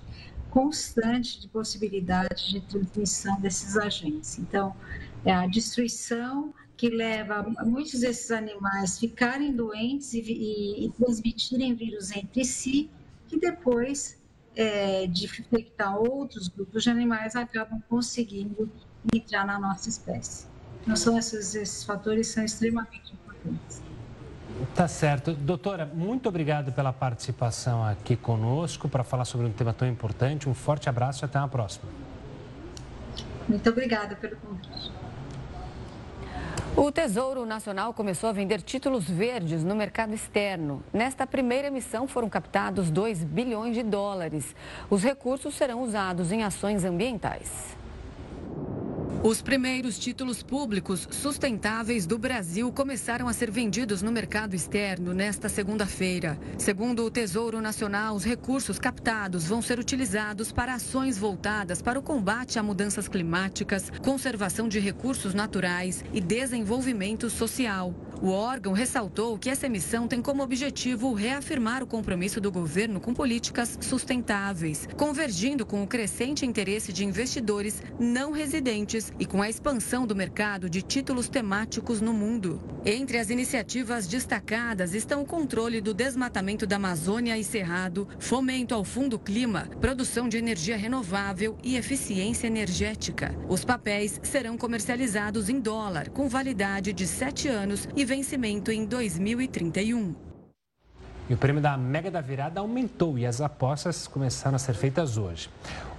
[0.50, 4.38] constante de possibilidade de transmissão desses agentes.
[4.40, 4.76] Então,
[5.24, 12.10] é a destruição que leva muitos desses animais ficarem doentes e, e, e transmitirem vírus
[12.16, 12.90] entre si,
[13.28, 14.18] que depois
[14.56, 18.72] é, de infectar outros grupos de animais acabam conseguindo
[19.14, 20.48] entrar na nossa espécie.
[20.84, 23.82] Então, são esses, esses fatores são extremamente importantes.
[24.74, 25.34] Tá certo.
[25.34, 30.48] Doutora, muito obrigado pela participação aqui conosco para falar sobre um tema tão importante.
[30.48, 31.90] Um forte abraço e até uma próxima.
[33.50, 34.99] Muito obrigada pelo convite.
[36.82, 40.82] O Tesouro Nacional começou a vender títulos verdes no mercado externo.
[40.94, 44.56] Nesta primeira emissão foram captados 2 bilhões de dólares.
[44.90, 47.76] Os recursos serão usados em ações ambientais.
[49.22, 55.50] Os primeiros títulos públicos sustentáveis do Brasil começaram a ser vendidos no mercado externo nesta
[55.50, 56.40] segunda-feira.
[56.58, 62.02] Segundo o Tesouro Nacional, os recursos captados vão ser utilizados para ações voltadas para o
[62.02, 67.94] combate a mudanças climáticas, conservação de recursos naturais e desenvolvimento social.
[68.22, 73.14] O órgão ressaltou que essa emissão tem como objetivo reafirmar o compromisso do governo com
[73.14, 80.06] políticas sustentáveis, convergindo com o crescente interesse de investidores não residentes e com a expansão
[80.06, 82.62] do mercado de títulos temáticos no mundo.
[82.86, 88.84] Entre as iniciativas destacadas estão o controle do desmatamento da Amazônia e Cerrado, fomento ao
[88.84, 93.34] fundo clima, produção de energia renovável e eficiência energética.
[93.48, 100.16] Os papéis serão comercializados em dólar, com validade de sete anos e vencimento em 2031.
[101.30, 105.16] E o prêmio da Mega da Virada aumentou e as apostas começaram a ser feitas
[105.16, 105.48] hoje.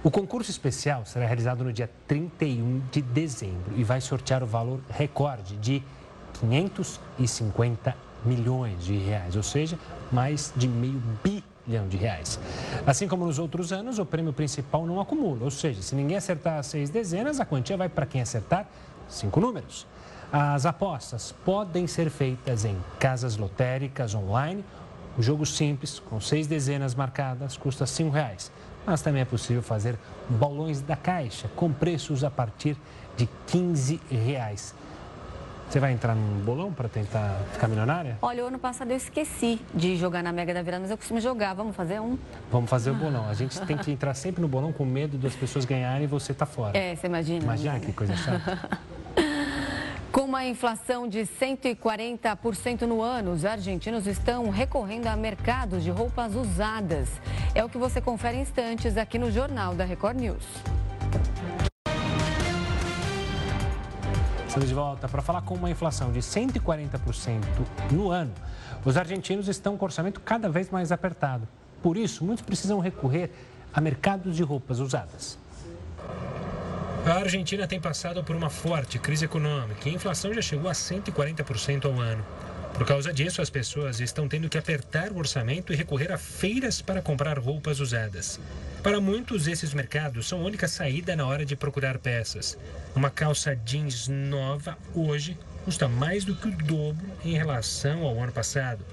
[0.03, 4.81] O concurso especial será realizado no dia 31 de dezembro e vai sortear o valor
[4.89, 5.81] recorde de
[6.41, 7.95] 550
[8.25, 9.79] milhões de reais, ou seja,
[10.11, 12.37] mais de meio bilhão de reais.
[12.85, 16.61] Assim como nos outros anos, o prêmio principal não acumula, ou seja, se ninguém acertar
[16.65, 18.67] seis dezenas, a quantia vai para quem acertar
[19.07, 19.87] cinco números.
[20.31, 24.63] As apostas podem ser feitas em casas lotéricas online.
[25.17, 28.49] O jogo simples, com seis dezenas marcadas, custa R$ reais.
[28.85, 32.77] Mas também é possível fazer bolões da caixa com preços a partir
[33.17, 34.73] de R$ reais.
[35.69, 38.17] Você vai entrar num bolão para tentar ficar milionária?
[38.21, 41.19] Olha, o ano passado eu esqueci de jogar na Mega da Virada, mas eu costumo
[41.19, 41.53] jogar.
[41.53, 42.17] Vamos fazer um?
[42.49, 43.27] Vamos fazer o bolão.
[43.29, 46.33] A gente tem que entrar sempre no bolão com medo das pessoas ganharem e você
[46.33, 46.77] tá fora.
[46.77, 47.43] É, você imagina.
[47.43, 48.81] Imagina que coisa chata.
[50.11, 56.35] Com uma inflação de 140% no ano, os argentinos estão recorrendo a mercados de roupas
[56.35, 57.07] usadas.
[57.55, 60.43] É o que você confere em instantes aqui no Jornal da Record News.
[64.45, 67.41] Estamos de volta para falar com uma inflação de 140%
[67.93, 68.33] no ano.
[68.83, 71.47] Os argentinos estão com orçamento cada vez mais apertado.
[71.81, 73.31] Por isso, muitos precisam recorrer
[73.73, 75.39] a mercados de roupas usadas.
[77.03, 80.73] A Argentina tem passado por uma forte crise econômica e a inflação já chegou a
[80.73, 82.23] 140% ao ano.
[82.75, 86.79] Por causa disso, as pessoas estão tendo que apertar o orçamento e recorrer a feiras
[86.79, 88.39] para comprar roupas usadas.
[88.83, 92.55] Para muitos, esses mercados são a única saída na hora de procurar peças.
[92.95, 95.35] Uma calça jeans nova, hoje,
[95.65, 98.85] custa mais do que o dobro em relação ao ano passado.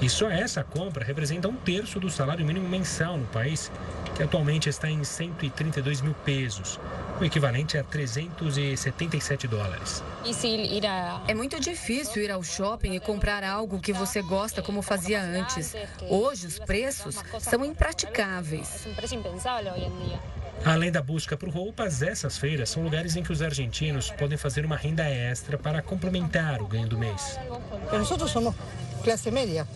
[0.00, 3.72] E só essa compra representa um terço do salário mínimo mensal no país,
[4.14, 6.78] que atualmente está em 132 mil pesos,
[7.20, 10.02] o equivalente a 377 dólares.
[11.26, 15.74] É muito difícil ir ao shopping e comprar algo que você gosta como fazia antes.
[16.08, 18.86] Hoje, os preços são impraticáveis.
[20.64, 24.64] Além da busca por roupas, essas feiras são lugares em que os argentinos podem fazer
[24.64, 27.38] uma renda extra para complementar o ganho do mês.
[27.92, 28.54] Nós somos
[29.02, 29.66] classe média.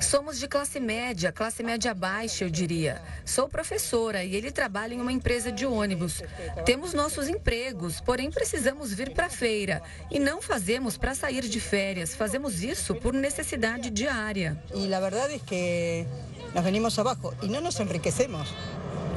[0.00, 3.02] Somos de classe média, classe média baixa, eu diria.
[3.24, 6.22] Sou professora e ele trabalha em uma empresa de ônibus.
[6.64, 9.82] Temos nossos empregos, porém precisamos vir para a feira.
[10.10, 14.60] E não fazemos para sair de férias, fazemos isso por necessidade diária.
[14.74, 16.06] E a verdade é que
[16.54, 18.54] nós venimos abaixo e não nos enriquecemos.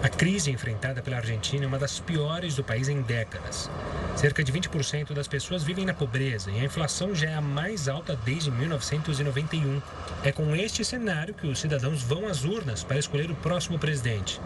[0.04, 3.72] A crise enfrentada pela Argentina é uma das piores do país em décadas.
[4.18, 7.88] Cerca de 20% das pessoas vivem na pobreza e a inflação já é a mais
[7.88, 9.82] alta desde 1991.
[10.22, 14.41] É com este cenário que os cidadãos vão às urnas para escolher o próximo presidente.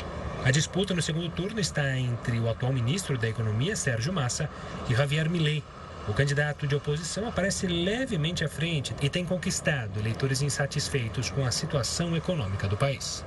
[0.45, 4.47] A disputa no segundo turno está entre o atual ministro da Economia, Sérgio Massa,
[4.87, 5.63] e Javier Milei.
[6.07, 11.49] O candidato de oposição aparece levemente à frente e tem conquistado eleitores insatisfeitos com a
[11.49, 13.25] situação econômica do país.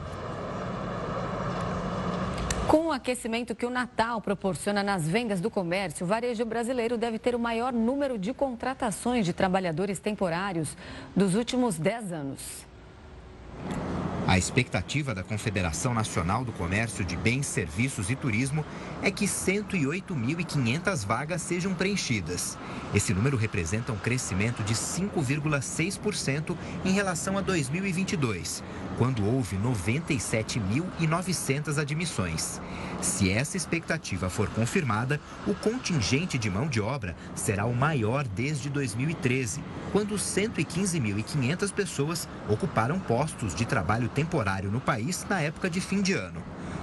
[2.70, 7.18] Com o aquecimento que o Natal proporciona nas vendas do comércio, o varejo brasileiro deve
[7.18, 10.76] ter o maior número de contratações de trabalhadores temporários
[11.16, 12.64] dos últimos 10 anos.
[14.30, 18.64] A expectativa da Confederação Nacional do Comércio de Bens, Serviços e Turismo
[19.02, 22.56] é que 108.500 vagas sejam preenchidas.
[22.94, 28.62] Esse número representa um crescimento de 5,6% em relação a 2022,
[28.96, 32.60] quando houve 97.900 admissões.
[33.02, 38.70] Se essa expectativa for confirmada, o contingente de mão de obra será o maior desde
[38.70, 39.60] 2013,
[39.90, 44.19] quando 115.500 pessoas ocuparam postos de trabalho temporário
[44.70, 46.42] no país na época de fim de ano.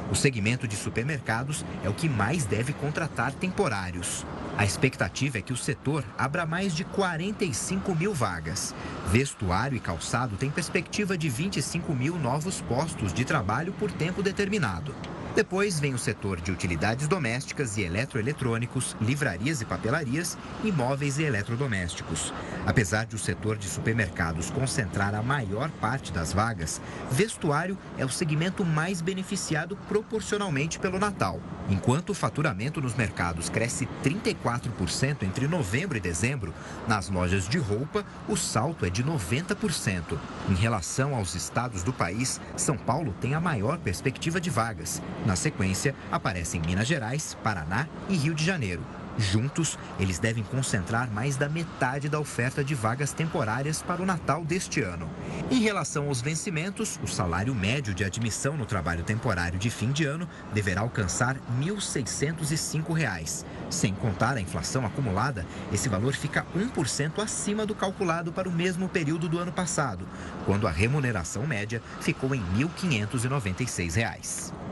[0.10, 4.26] O segmento de supermercados é o que mais deve contratar temporários.
[4.58, 8.74] A expectativa é que o setor abra mais de 45 mil vagas.
[9.08, 14.96] Vestuário e calçado têm perspectiva de 25 mil novos postos de trabalho por tempo determinado.
[15.38, 22.34] Depois vem o setor de utilidades domésticas e eletroeletrônicos, livrarias e papelarias, imóveis e eletrodomésticos.
[22.66, 26.82] Apesar de o setor de supermercados concentrar a maior parte das vagas,
[27.12, 31.40] vestuário é o segmento mais beneficiado proporcionalmente pelo Natal.
[31.70, 36.54] Enquanto o faturamento nos mercados cresce 34% entre novembro e dezembro,
[36.88, 40.18] nas lojas de roupa o salto é de 90%.
[40.50, 45.02] Em relação aos estados do país, São Paulo tem a maior perspectiva de vagas.
[45.26, 48.97] Na sequência, aparecem Minas Gerais, Paraná e Rio de Janeiro.
[49.18, 54.46] Juntos, eles devem concentrar mais da metade da oferta de vagas temporárias para o Natal
[54.46, 55.10] deste ano.
[55.50, 60.06] Em relação aos vencimentos, o salário médio de admissão no trabalho temporário de fim de
[60.06, 63.46] ano deverá alcançar R$ 1.605.
[63.70, 68.88] Sem contar a inflação acumulada, esse valor fica 1% acima do calculado para o mesmo
[68.88, 70.08] período do ano passado,
[70.46, 74.67] quando a remuneração média ficou em R$ 1.596.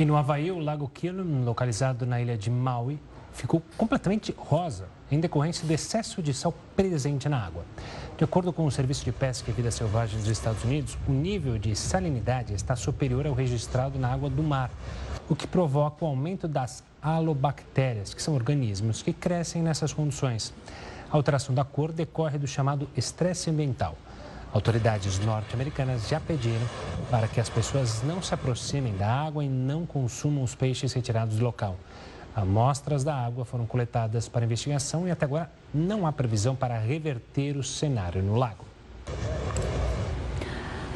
[0.00, 2.98] E no Havaí, o Lago Quilum, localizado na ilha de Maui,
[3.34, 7.66] ficou completamente rosa em decorrência do excesso de sal presente na água.
[8.16, 11.58] De acordo com o Serviço de Pesca e Vida Selvagem dos Estados Unidos, o nível
[11.58, 14.70] de salinidade está superior ao registrado na água do mar,
[15.28, 20.54] o que provoca o aumento das halobactérias, que são organismos que crescem nessas condições.
[21.12, 23.94] A alteração da cor decorre do chamado estresse ambiental.
[24.52, 26.66] Autoridades norte-americanas já pediram
[27.08, 31.36] para que as pessoas não se aproximem da água e não consumam os peixes retirados
[31.36, 31.76] do local.
[32.34, 37.56] Amostras da água foram coletadas para investigação e até agora não há previsão para reverter
[37.56, 38.64] o cenário no lago.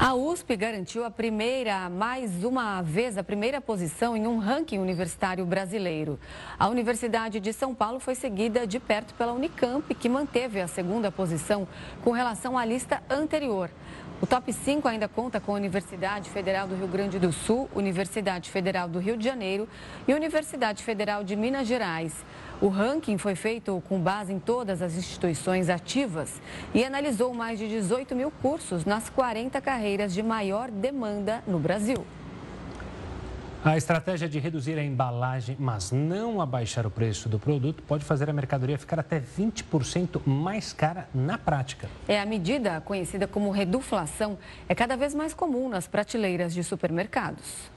[0.07, 5.47] A USP garantiu a primeira, mais uma vez, a primeira posição em um ranking universitário
[5.47, 6.21] brasileiro.
[6.59, 11.11] A Universidade de São Paulo foi seguida de perto pela Unicamp, que manteve a segunda
[11.11, 11.67] posição
[12.03, 13.71] com relação à lista anterior.
[14.21, 18.51] O top 5 ainda conta com a Universidade Federal do Rio Grande do Sul, Universidade
[18.51, 19.67] Federal do Rio de Janeiro
[20.07, 22.13] e Universidade Federal de Minas Gerais.
[22.61, 26.41] O ranking foi feito com base em todas as instituições ativas
[26.73, 32.07] e analisou mais de 18 mil cursos nas 40 carreiras de maior demanda no Brasil.
[33.65, 38.29] A estratégia de reduzir a embalagem, mas não abaixar o preço do produto, pode fazer
[38.29, 41.89] a mercadoria ficar até 20% mais cara na prática.
[42.07, 44.37] É a medida conhecida como reduflação
[44.69, 47.74] é cada vez mais comum nas prateleiras de supermercados.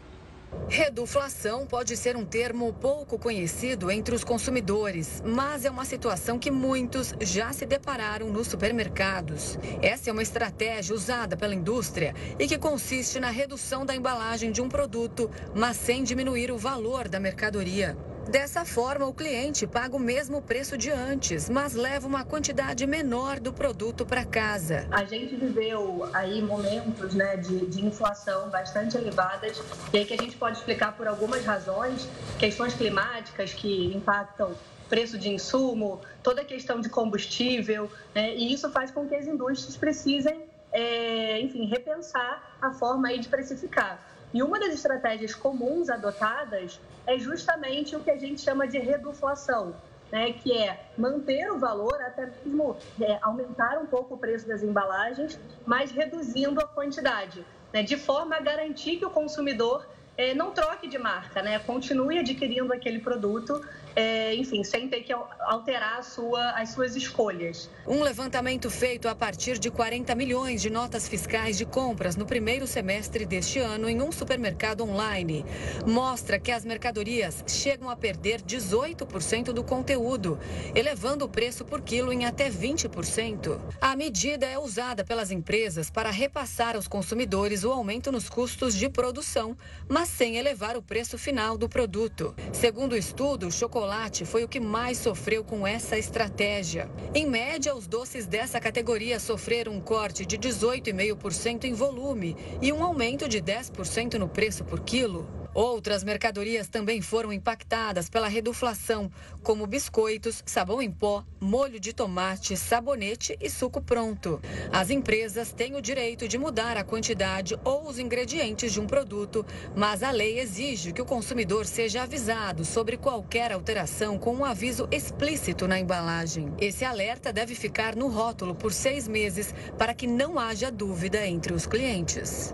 [0.69, 6.51] Reduflação pode ser um termo pouco conhecido entre os consumidores, mas é uma situação que
[6.51, 9.57] muitos já se depararam nos supermercados.
[9.81, 14.61] Essa é uma estratégia usada pela indústria e que consiste na redução da embalagem de
[14.61, 17.97] um produto, mas sem diminuir o valor da mercadoria.
[18.29, 23.39] Dessa forma, o cliente paga o mesmo preço de antes, mas leva uma quantidade menor
[23.39, 24.85] do produto para casa.
[24.91, 29.63] A gente viveu aí momentos né, de, de inflação bastante elevadas,
[29.93, 32.05] e aí que a gente pode explicar por algumas razões,
[32.37, 34.53] questões climáticas que impactam
[34.89, 39.25] preço de insumo, toda a questão de combustível, né, e isso faz com que as
[39.25, 44.06] indústrias precisem, é, enfim, repensar a forma aí de precificar.
[44.33, 49.75] E uma das estratégias comuns adotadas é justamente o que a gente chama de reduflação,
[50.11, 54.63] né, que é manter o valor, até mesmo é, aumentar um pouco o preço das
[54.63, 59.87] embalagens, mas reduzindo a quantidade, né, de forma a garantir que o consumidor
[60.17, 63.61] é, não troque de marca, né, continue adquirindo aquele produto
[63.97, 67.67] é, enfim, sem ter que alterar sua, as suas escolhas.
[67.87, 72.67] Um levantamento feito a partir de 40 milhões de notas fiscais de compras no primeiro
[72.67, 75.43] semestre deste ano em um supermercado online
[75.83, 80.37] mostra que as mercadorias chegam a perder 18% do conteúdo,
[80.75, 83.59] elevando o preço por quilo em até 20%.
[83.81, 88.87] A medida é usada pelas empresas para repassar aos consumidores o aumento nos custos de
[88.89, 89.57] produção,
[89.89, 92.33] mas sem elevar o preço final do produto.
[92.51, 96.89] Segundo o estudo, o chocolate foi o que mais sofreu com essa estratégia.
[97.13, 102.83] Em média, os doces dessa categoria sofreram um corte de 18,5% em volume e um
[102.83, 105.46] aumento de 10% no preço por quilo.
[105.57, 112.55] Outras mercadorias também foram impactadas pela reduflação, como biscoitos, sabão em pó, molho de tomate,
[112.55, 114.39] sabonete e suco pronto.
[114.71, 119.43] As empresas têm o direito de mudar a quantidade ou os ingredientes de um produto,
[119.75, 124.87] mas a lei exige que o consumidor seja avisado sobre qualquer alteração com um aviso
[124.91, 126.53] explícito na embalagem.
[126.59, 131.51] Esse alerta deve ficar no rótulo por seis meses para que não haja dúvida entre
[131.51, 132.53] os clientes.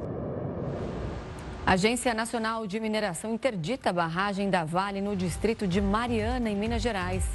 [1.66, 6.58] A Agência Nacional de Mineração interdita a barragem da Vale no distrito de Mariana, em
[6.58, 7.26] Minas Gerais.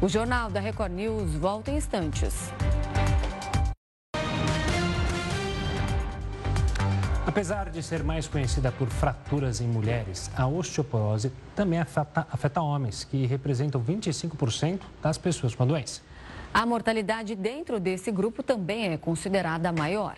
[0.00, 2.52] O Jornal da Record News volta em instantes.
[7.26, 13.02] Apesar de ser mais conhecida por fraturas em mulheres, a osteoporose também afeta, afeta homens,
[13.02, 16.02] que representam 25% das pessoas com a doença.
[16.54, 20.16] A mortalidade dentro desse grupo também é considerada maior.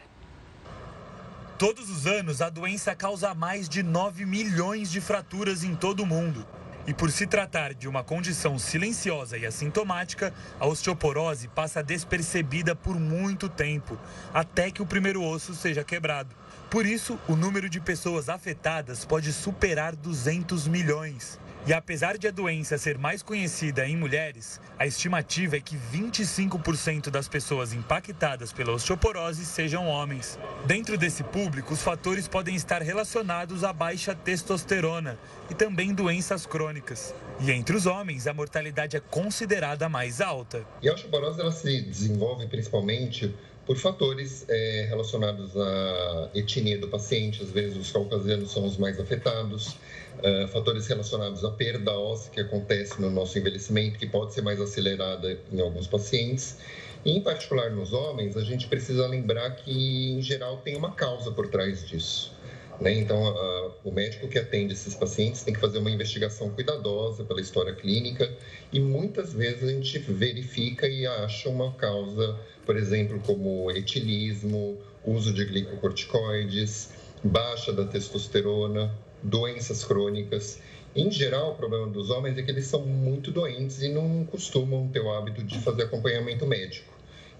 [1.57, 6.07] Todos os anos, a doença causa mais de 9 milhões de fraturas em todo o
[6.07, 6.45] mundo.
[6.85, 12.99] E por se tratar de uma condição silenciosa e assintomática, a osteoporose passa despercebida por
[12.99, 13.97] muito tempo,
[14.35, 16.35] até que o primeiro osso seja quebrado.
[16.69, 21.39] Por isso, o número de pessoas afetadas pode superar 200 milhões.
[21.67, 27.09] E apesar de a doença ser mais conhecida em mulheres, a estimativa é que 25%
[27.09, 30.39] das pessoas impactadas pela osteoporose sejam homens.
[30.67, 37.15] Dentro desse público, os fatores podem estar relacionados à baixa testosterona e também doenças crônicas.
[37.41, 40.67] E entre os homens, a mortalidade é considerada mais alta.
[40.83, 43.35] E a osteoporose ela se desenvolve principalmente
[43.65, 49.01] por fatores é, relacionados à etnia do paciente, às vezes os caucasianos são os mais
[49.01, 49.77] afetados,
[50.19, 54.61] uh, fatores relacionados à perda óssea que acontece no nosso envelhecimento, que pode ser mais
[54.61, 56.59] acelerada em alguns pacientes.
[57.05, 61.31] E, em particular nos homens, a gente precisa lembrar que, em geral, tem uma causa
[61.31, 62.33] por trás disso.
[62.81, 62.95] Né?
[62.95, 67.41] Então, a, o médico que atende esses pacientes tem que fazer uma investigação cuidadosa pela
[67.41, 68.33] história clínica
[68.73, 75.33] e muitas vezes a gente verifica e acha uma causa, por exemplo, como etilismo, uso
[75.33, 76.91] de glicocorticoides,
[77.23, 78.93] baixa da testosterona,
[79.25, 80.61] doenças crônicas.
[80.95, 84.87] Em geral, o problema dos homens é que eles são muito doentes e não costumam
[84.89, 86.93] ter o hábito de fazer acompanhamento médico.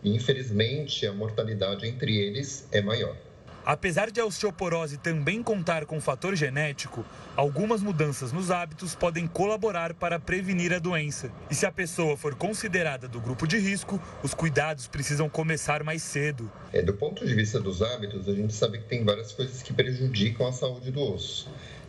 [0.03, 3.17] E, infelizmente, a mortalidade entre eles é maior.
[3.65, 7.03] Apesar de a osteoporose também contar com fator genético,
[7.35, 11.33] algumas mudanças nos hábitos podem colaborar para prevenir a doença.
[11.51, 16.03] E se a pessoa for considerada do grupo de risco, os cuidados precisam começar mais
[16.03, 16.53] cedo.
[16.75, 19.73] É, do ponto de vista dos hábitos, a gente sabe que tem várias coisas que
[19.73, 21.49] prejudicam a saúde do osso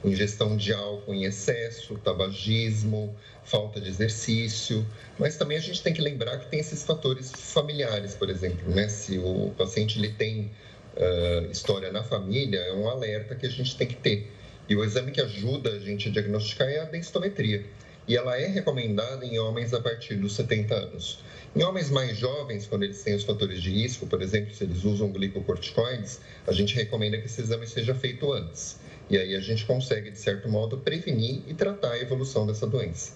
[0.09, 4.85] ingestão de álcool em excesso, tabagismo, falta de exercício,
[5.17, 8.87] mas também a gente tem que lembrar que tem esses fatores familiares, por exemplo, né?
[8.87, 10.51] Se o paciente ele tem
[10.95, 14.31] uh, história na família, é um alerta que a gente tem que ter.
[14.67, 17.63] E o exame que ajuda a gente a diagnosticar é a densitometria.
[18.07, 21.19] E ela é recomendada em homens a partir dos 70 anos.
[21.55, 24.83] Em homens mais jovens, quando eles têm os fatores de risco, por exemplo, se eles
[24.83, 28.77] usam glicocorticoides, a gente recomenda que esse exame seja feito antes.
[29.09, 33.13] E aí a gente consegue, de certo modo, prevenir e tratar a evolução dessa doença.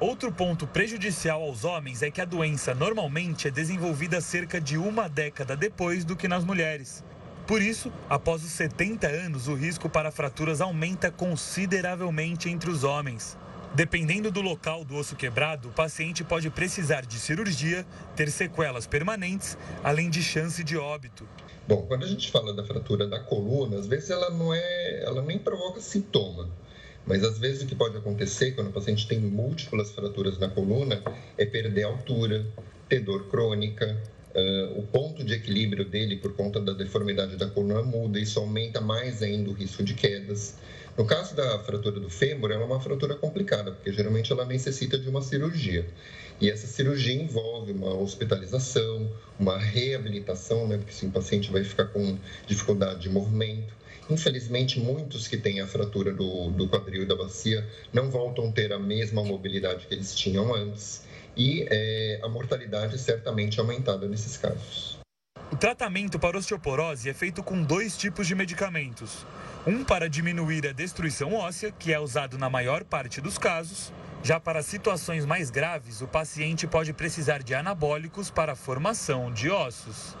[0.00, 5.08] Outro ponto prejudicial aos homens é que a doença normalmente é desenvolvida cerca de uma
[5.08, 7.02] década depois do que nas mulheres.
[7.46, 13.36] Por isso, após os 70 anos, o risco para fraturas aumenta consideravelmente entre os homens.
[13.74, 19.58] Dependendo do local do osso quebrado, o paciente pode precisar de cirurgia, ter sequelas permanentes,
[19.82, 21.28] além de chance de óbito.
[21.66, 25.22] Bom, quando a gente fala da fratura da coluna, às vezes ela não é, ela
[25.22, 26.50] nem provoca sintoma.
[27.06, 31.02] Mas às vezes o que pode acontecer quando o paciente tem múltiplas fraturas na coluna
[31.38, 32.46] é perder altura,
[32.88, 33.98] ter dor crônica,
[34.34, 38.80] uh, o ponto de equilíbrio dele por conta da deformidade da coluna muda, isso aumenta
[38.80, 40.56] mais ainda o risco de quedas.
[40.96, 44.96] No caso da fratura do fêmur, ela é uma fratura complicada, porque geralmente ela necessita
[44.96, 45.84] de uma cirurgia.
[46.40, 51.86] E essa cirurgia envolve uma hospitalização, uma reabilitação, né, porque se o paciente vai ficar
[51.86, 52.16] com
[52.46, 53.74] dificuldade de movimento.
[54.08, 58.52] Infelizmente, muitos que têm a fratura do, do quadril e da bacia não voltam a
[58.52, 61.02] ter a mesma mobilidade que eles tinham antes.
[61.36, 64.98] E é, a mortalidade certamente aumentada nesses casos.
[65.50, 69.26] O tratamento para osteoporose é feito com dois tipos de medicamentos.
[69.66, 73.90] Um para diminuir a destruição óssea, que é usado na maior parte dos casos,
[74.22, 79.50] já para situações mais graves, o paciente pode precisar de anabólicos para a formação de
[79.50, 80.14] ossos.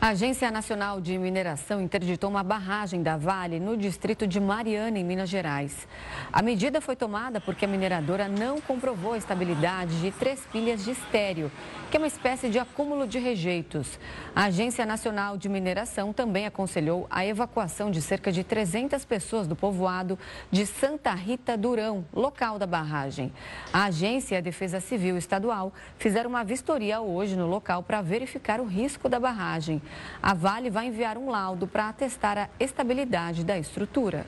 [0.00, 5.04] A Agência Nacional de Mineração interditou uma barragem da Vale no distrito de Mariana, em
[5.04, 5.88] Minas Gerais.
[6.30, 10.90] A medida foi tomada porque a mineradora não comprovou a estabilidade de três pilhas de
[10.90, 11.50] estéreo,
[11.90, 13.98] que é uma espécie de acúmulo de rejeitos.
[14.36, 19.56] A Agência Nacional de Mineração também aconselhou a evacuação de cerca de 300 pessoas do
[19.56, 20.18] povoado
[20.50, 23.32] de Santa Rita Durão, local da barragem.
[23.72, 28.60] A agência e a Defesa Civil Estadual fizeram uma vistoria hoje no local para verificar
[28.60, 29.80] o risco da barragem.
[30.22, 34.26] A Vale vai enviar um laudo para atestar a estabilidade da estrutura.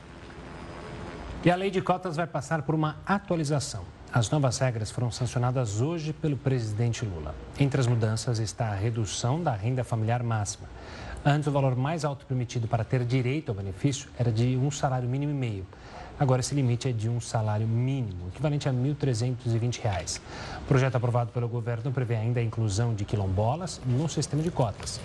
[1.45, 3.85] E a lei de cotas vai passar por uma atualização.
[4.13, 7.35] As novas regras foram sancionadas hoje pelo presidente Lula.
[7.59, 10.69] Entre as mudanças está a redução da renda familiar máxima.
[11.25, 15.09] Antes, o valor mais alto permitido para ter direito ao benefício era de um salário
[15.09, 15.67] mínimo e meio.
[16.19, 20.21] Agora, esse limite é de um salário mínimo, equivalente a R$ 1.320.
[20.63, 24.99] O projeto aprovado pelo governo prevê ainda a inclusão de quilombolas no sistema de cotas.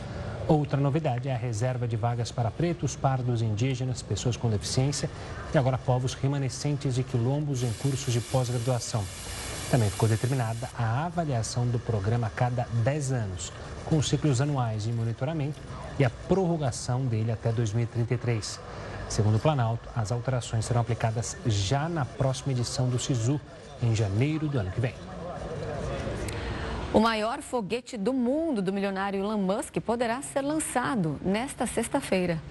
[0.51, 5.09] Outra novidade é a reserva de vagas para pretos, pardos, indígenas, pessoas com deficiência
[5.53, 9.01] e agora povos remanescentes de quilombos em cursos de pós-graduação.
[9.71, 13.53] Também ficou determinada a avaliação do programa a cada 10 anos,
[13.85, 15.57] com ciclos anuais de monitoramento
[15.97, 18.59] e a prorrogação dele até 2033.
[19.07, 23.39] Segundo o Planalto, as alterações serão aplicadas já na próxima edição do SISU,
[23.81, 25.10] em janeiro do ano que vem.
[26.93, 32.41] O maior foguete do mundo do milionário Elon Musk poderá ser lançado nesta sexta-feira.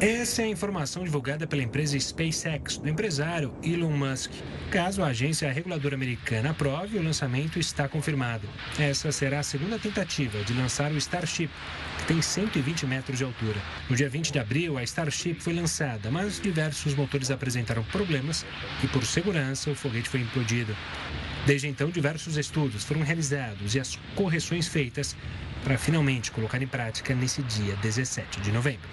[0.00, 4.30] Essa é a informação divulgada pela empresa SpaceX, do empresário Elon Musk.
[4.70, 8.48] Caso a agência reguladora americana aprove, o lançamento está confirmado.
[8.78, 11.50] Essa será a segunda tentativa de lançar o Starship,
[11.98, 13.60] que tem 120 metros de altura.
[13.90, 18.46] No dia 20 de abril, a Starship foi lançada, mas diversos motores apresentaram problemas
[18.82, 20.74] e, por segurança, o foguete foi implodido.
[21.46, 25.14] Desde então, diversos estudos foram realizados e as correções feitas
[25.62, 28.88] para finalmente colocar em prática nesse dia 17 de novembro.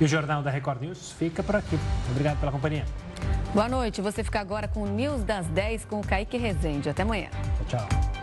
[0.00, 1.76] E o Jornal da Record News fica por aqui.
[2.10, 2.84] Obrigado pela companhia.
[3.52, 4.00] Boa noite.
[4.00, 6.88] Você fica agora com o News das 10 com o Kaique Rezende.
[6.88, 7.28] Até amanhã.
[7.68, 8.17] Tchau.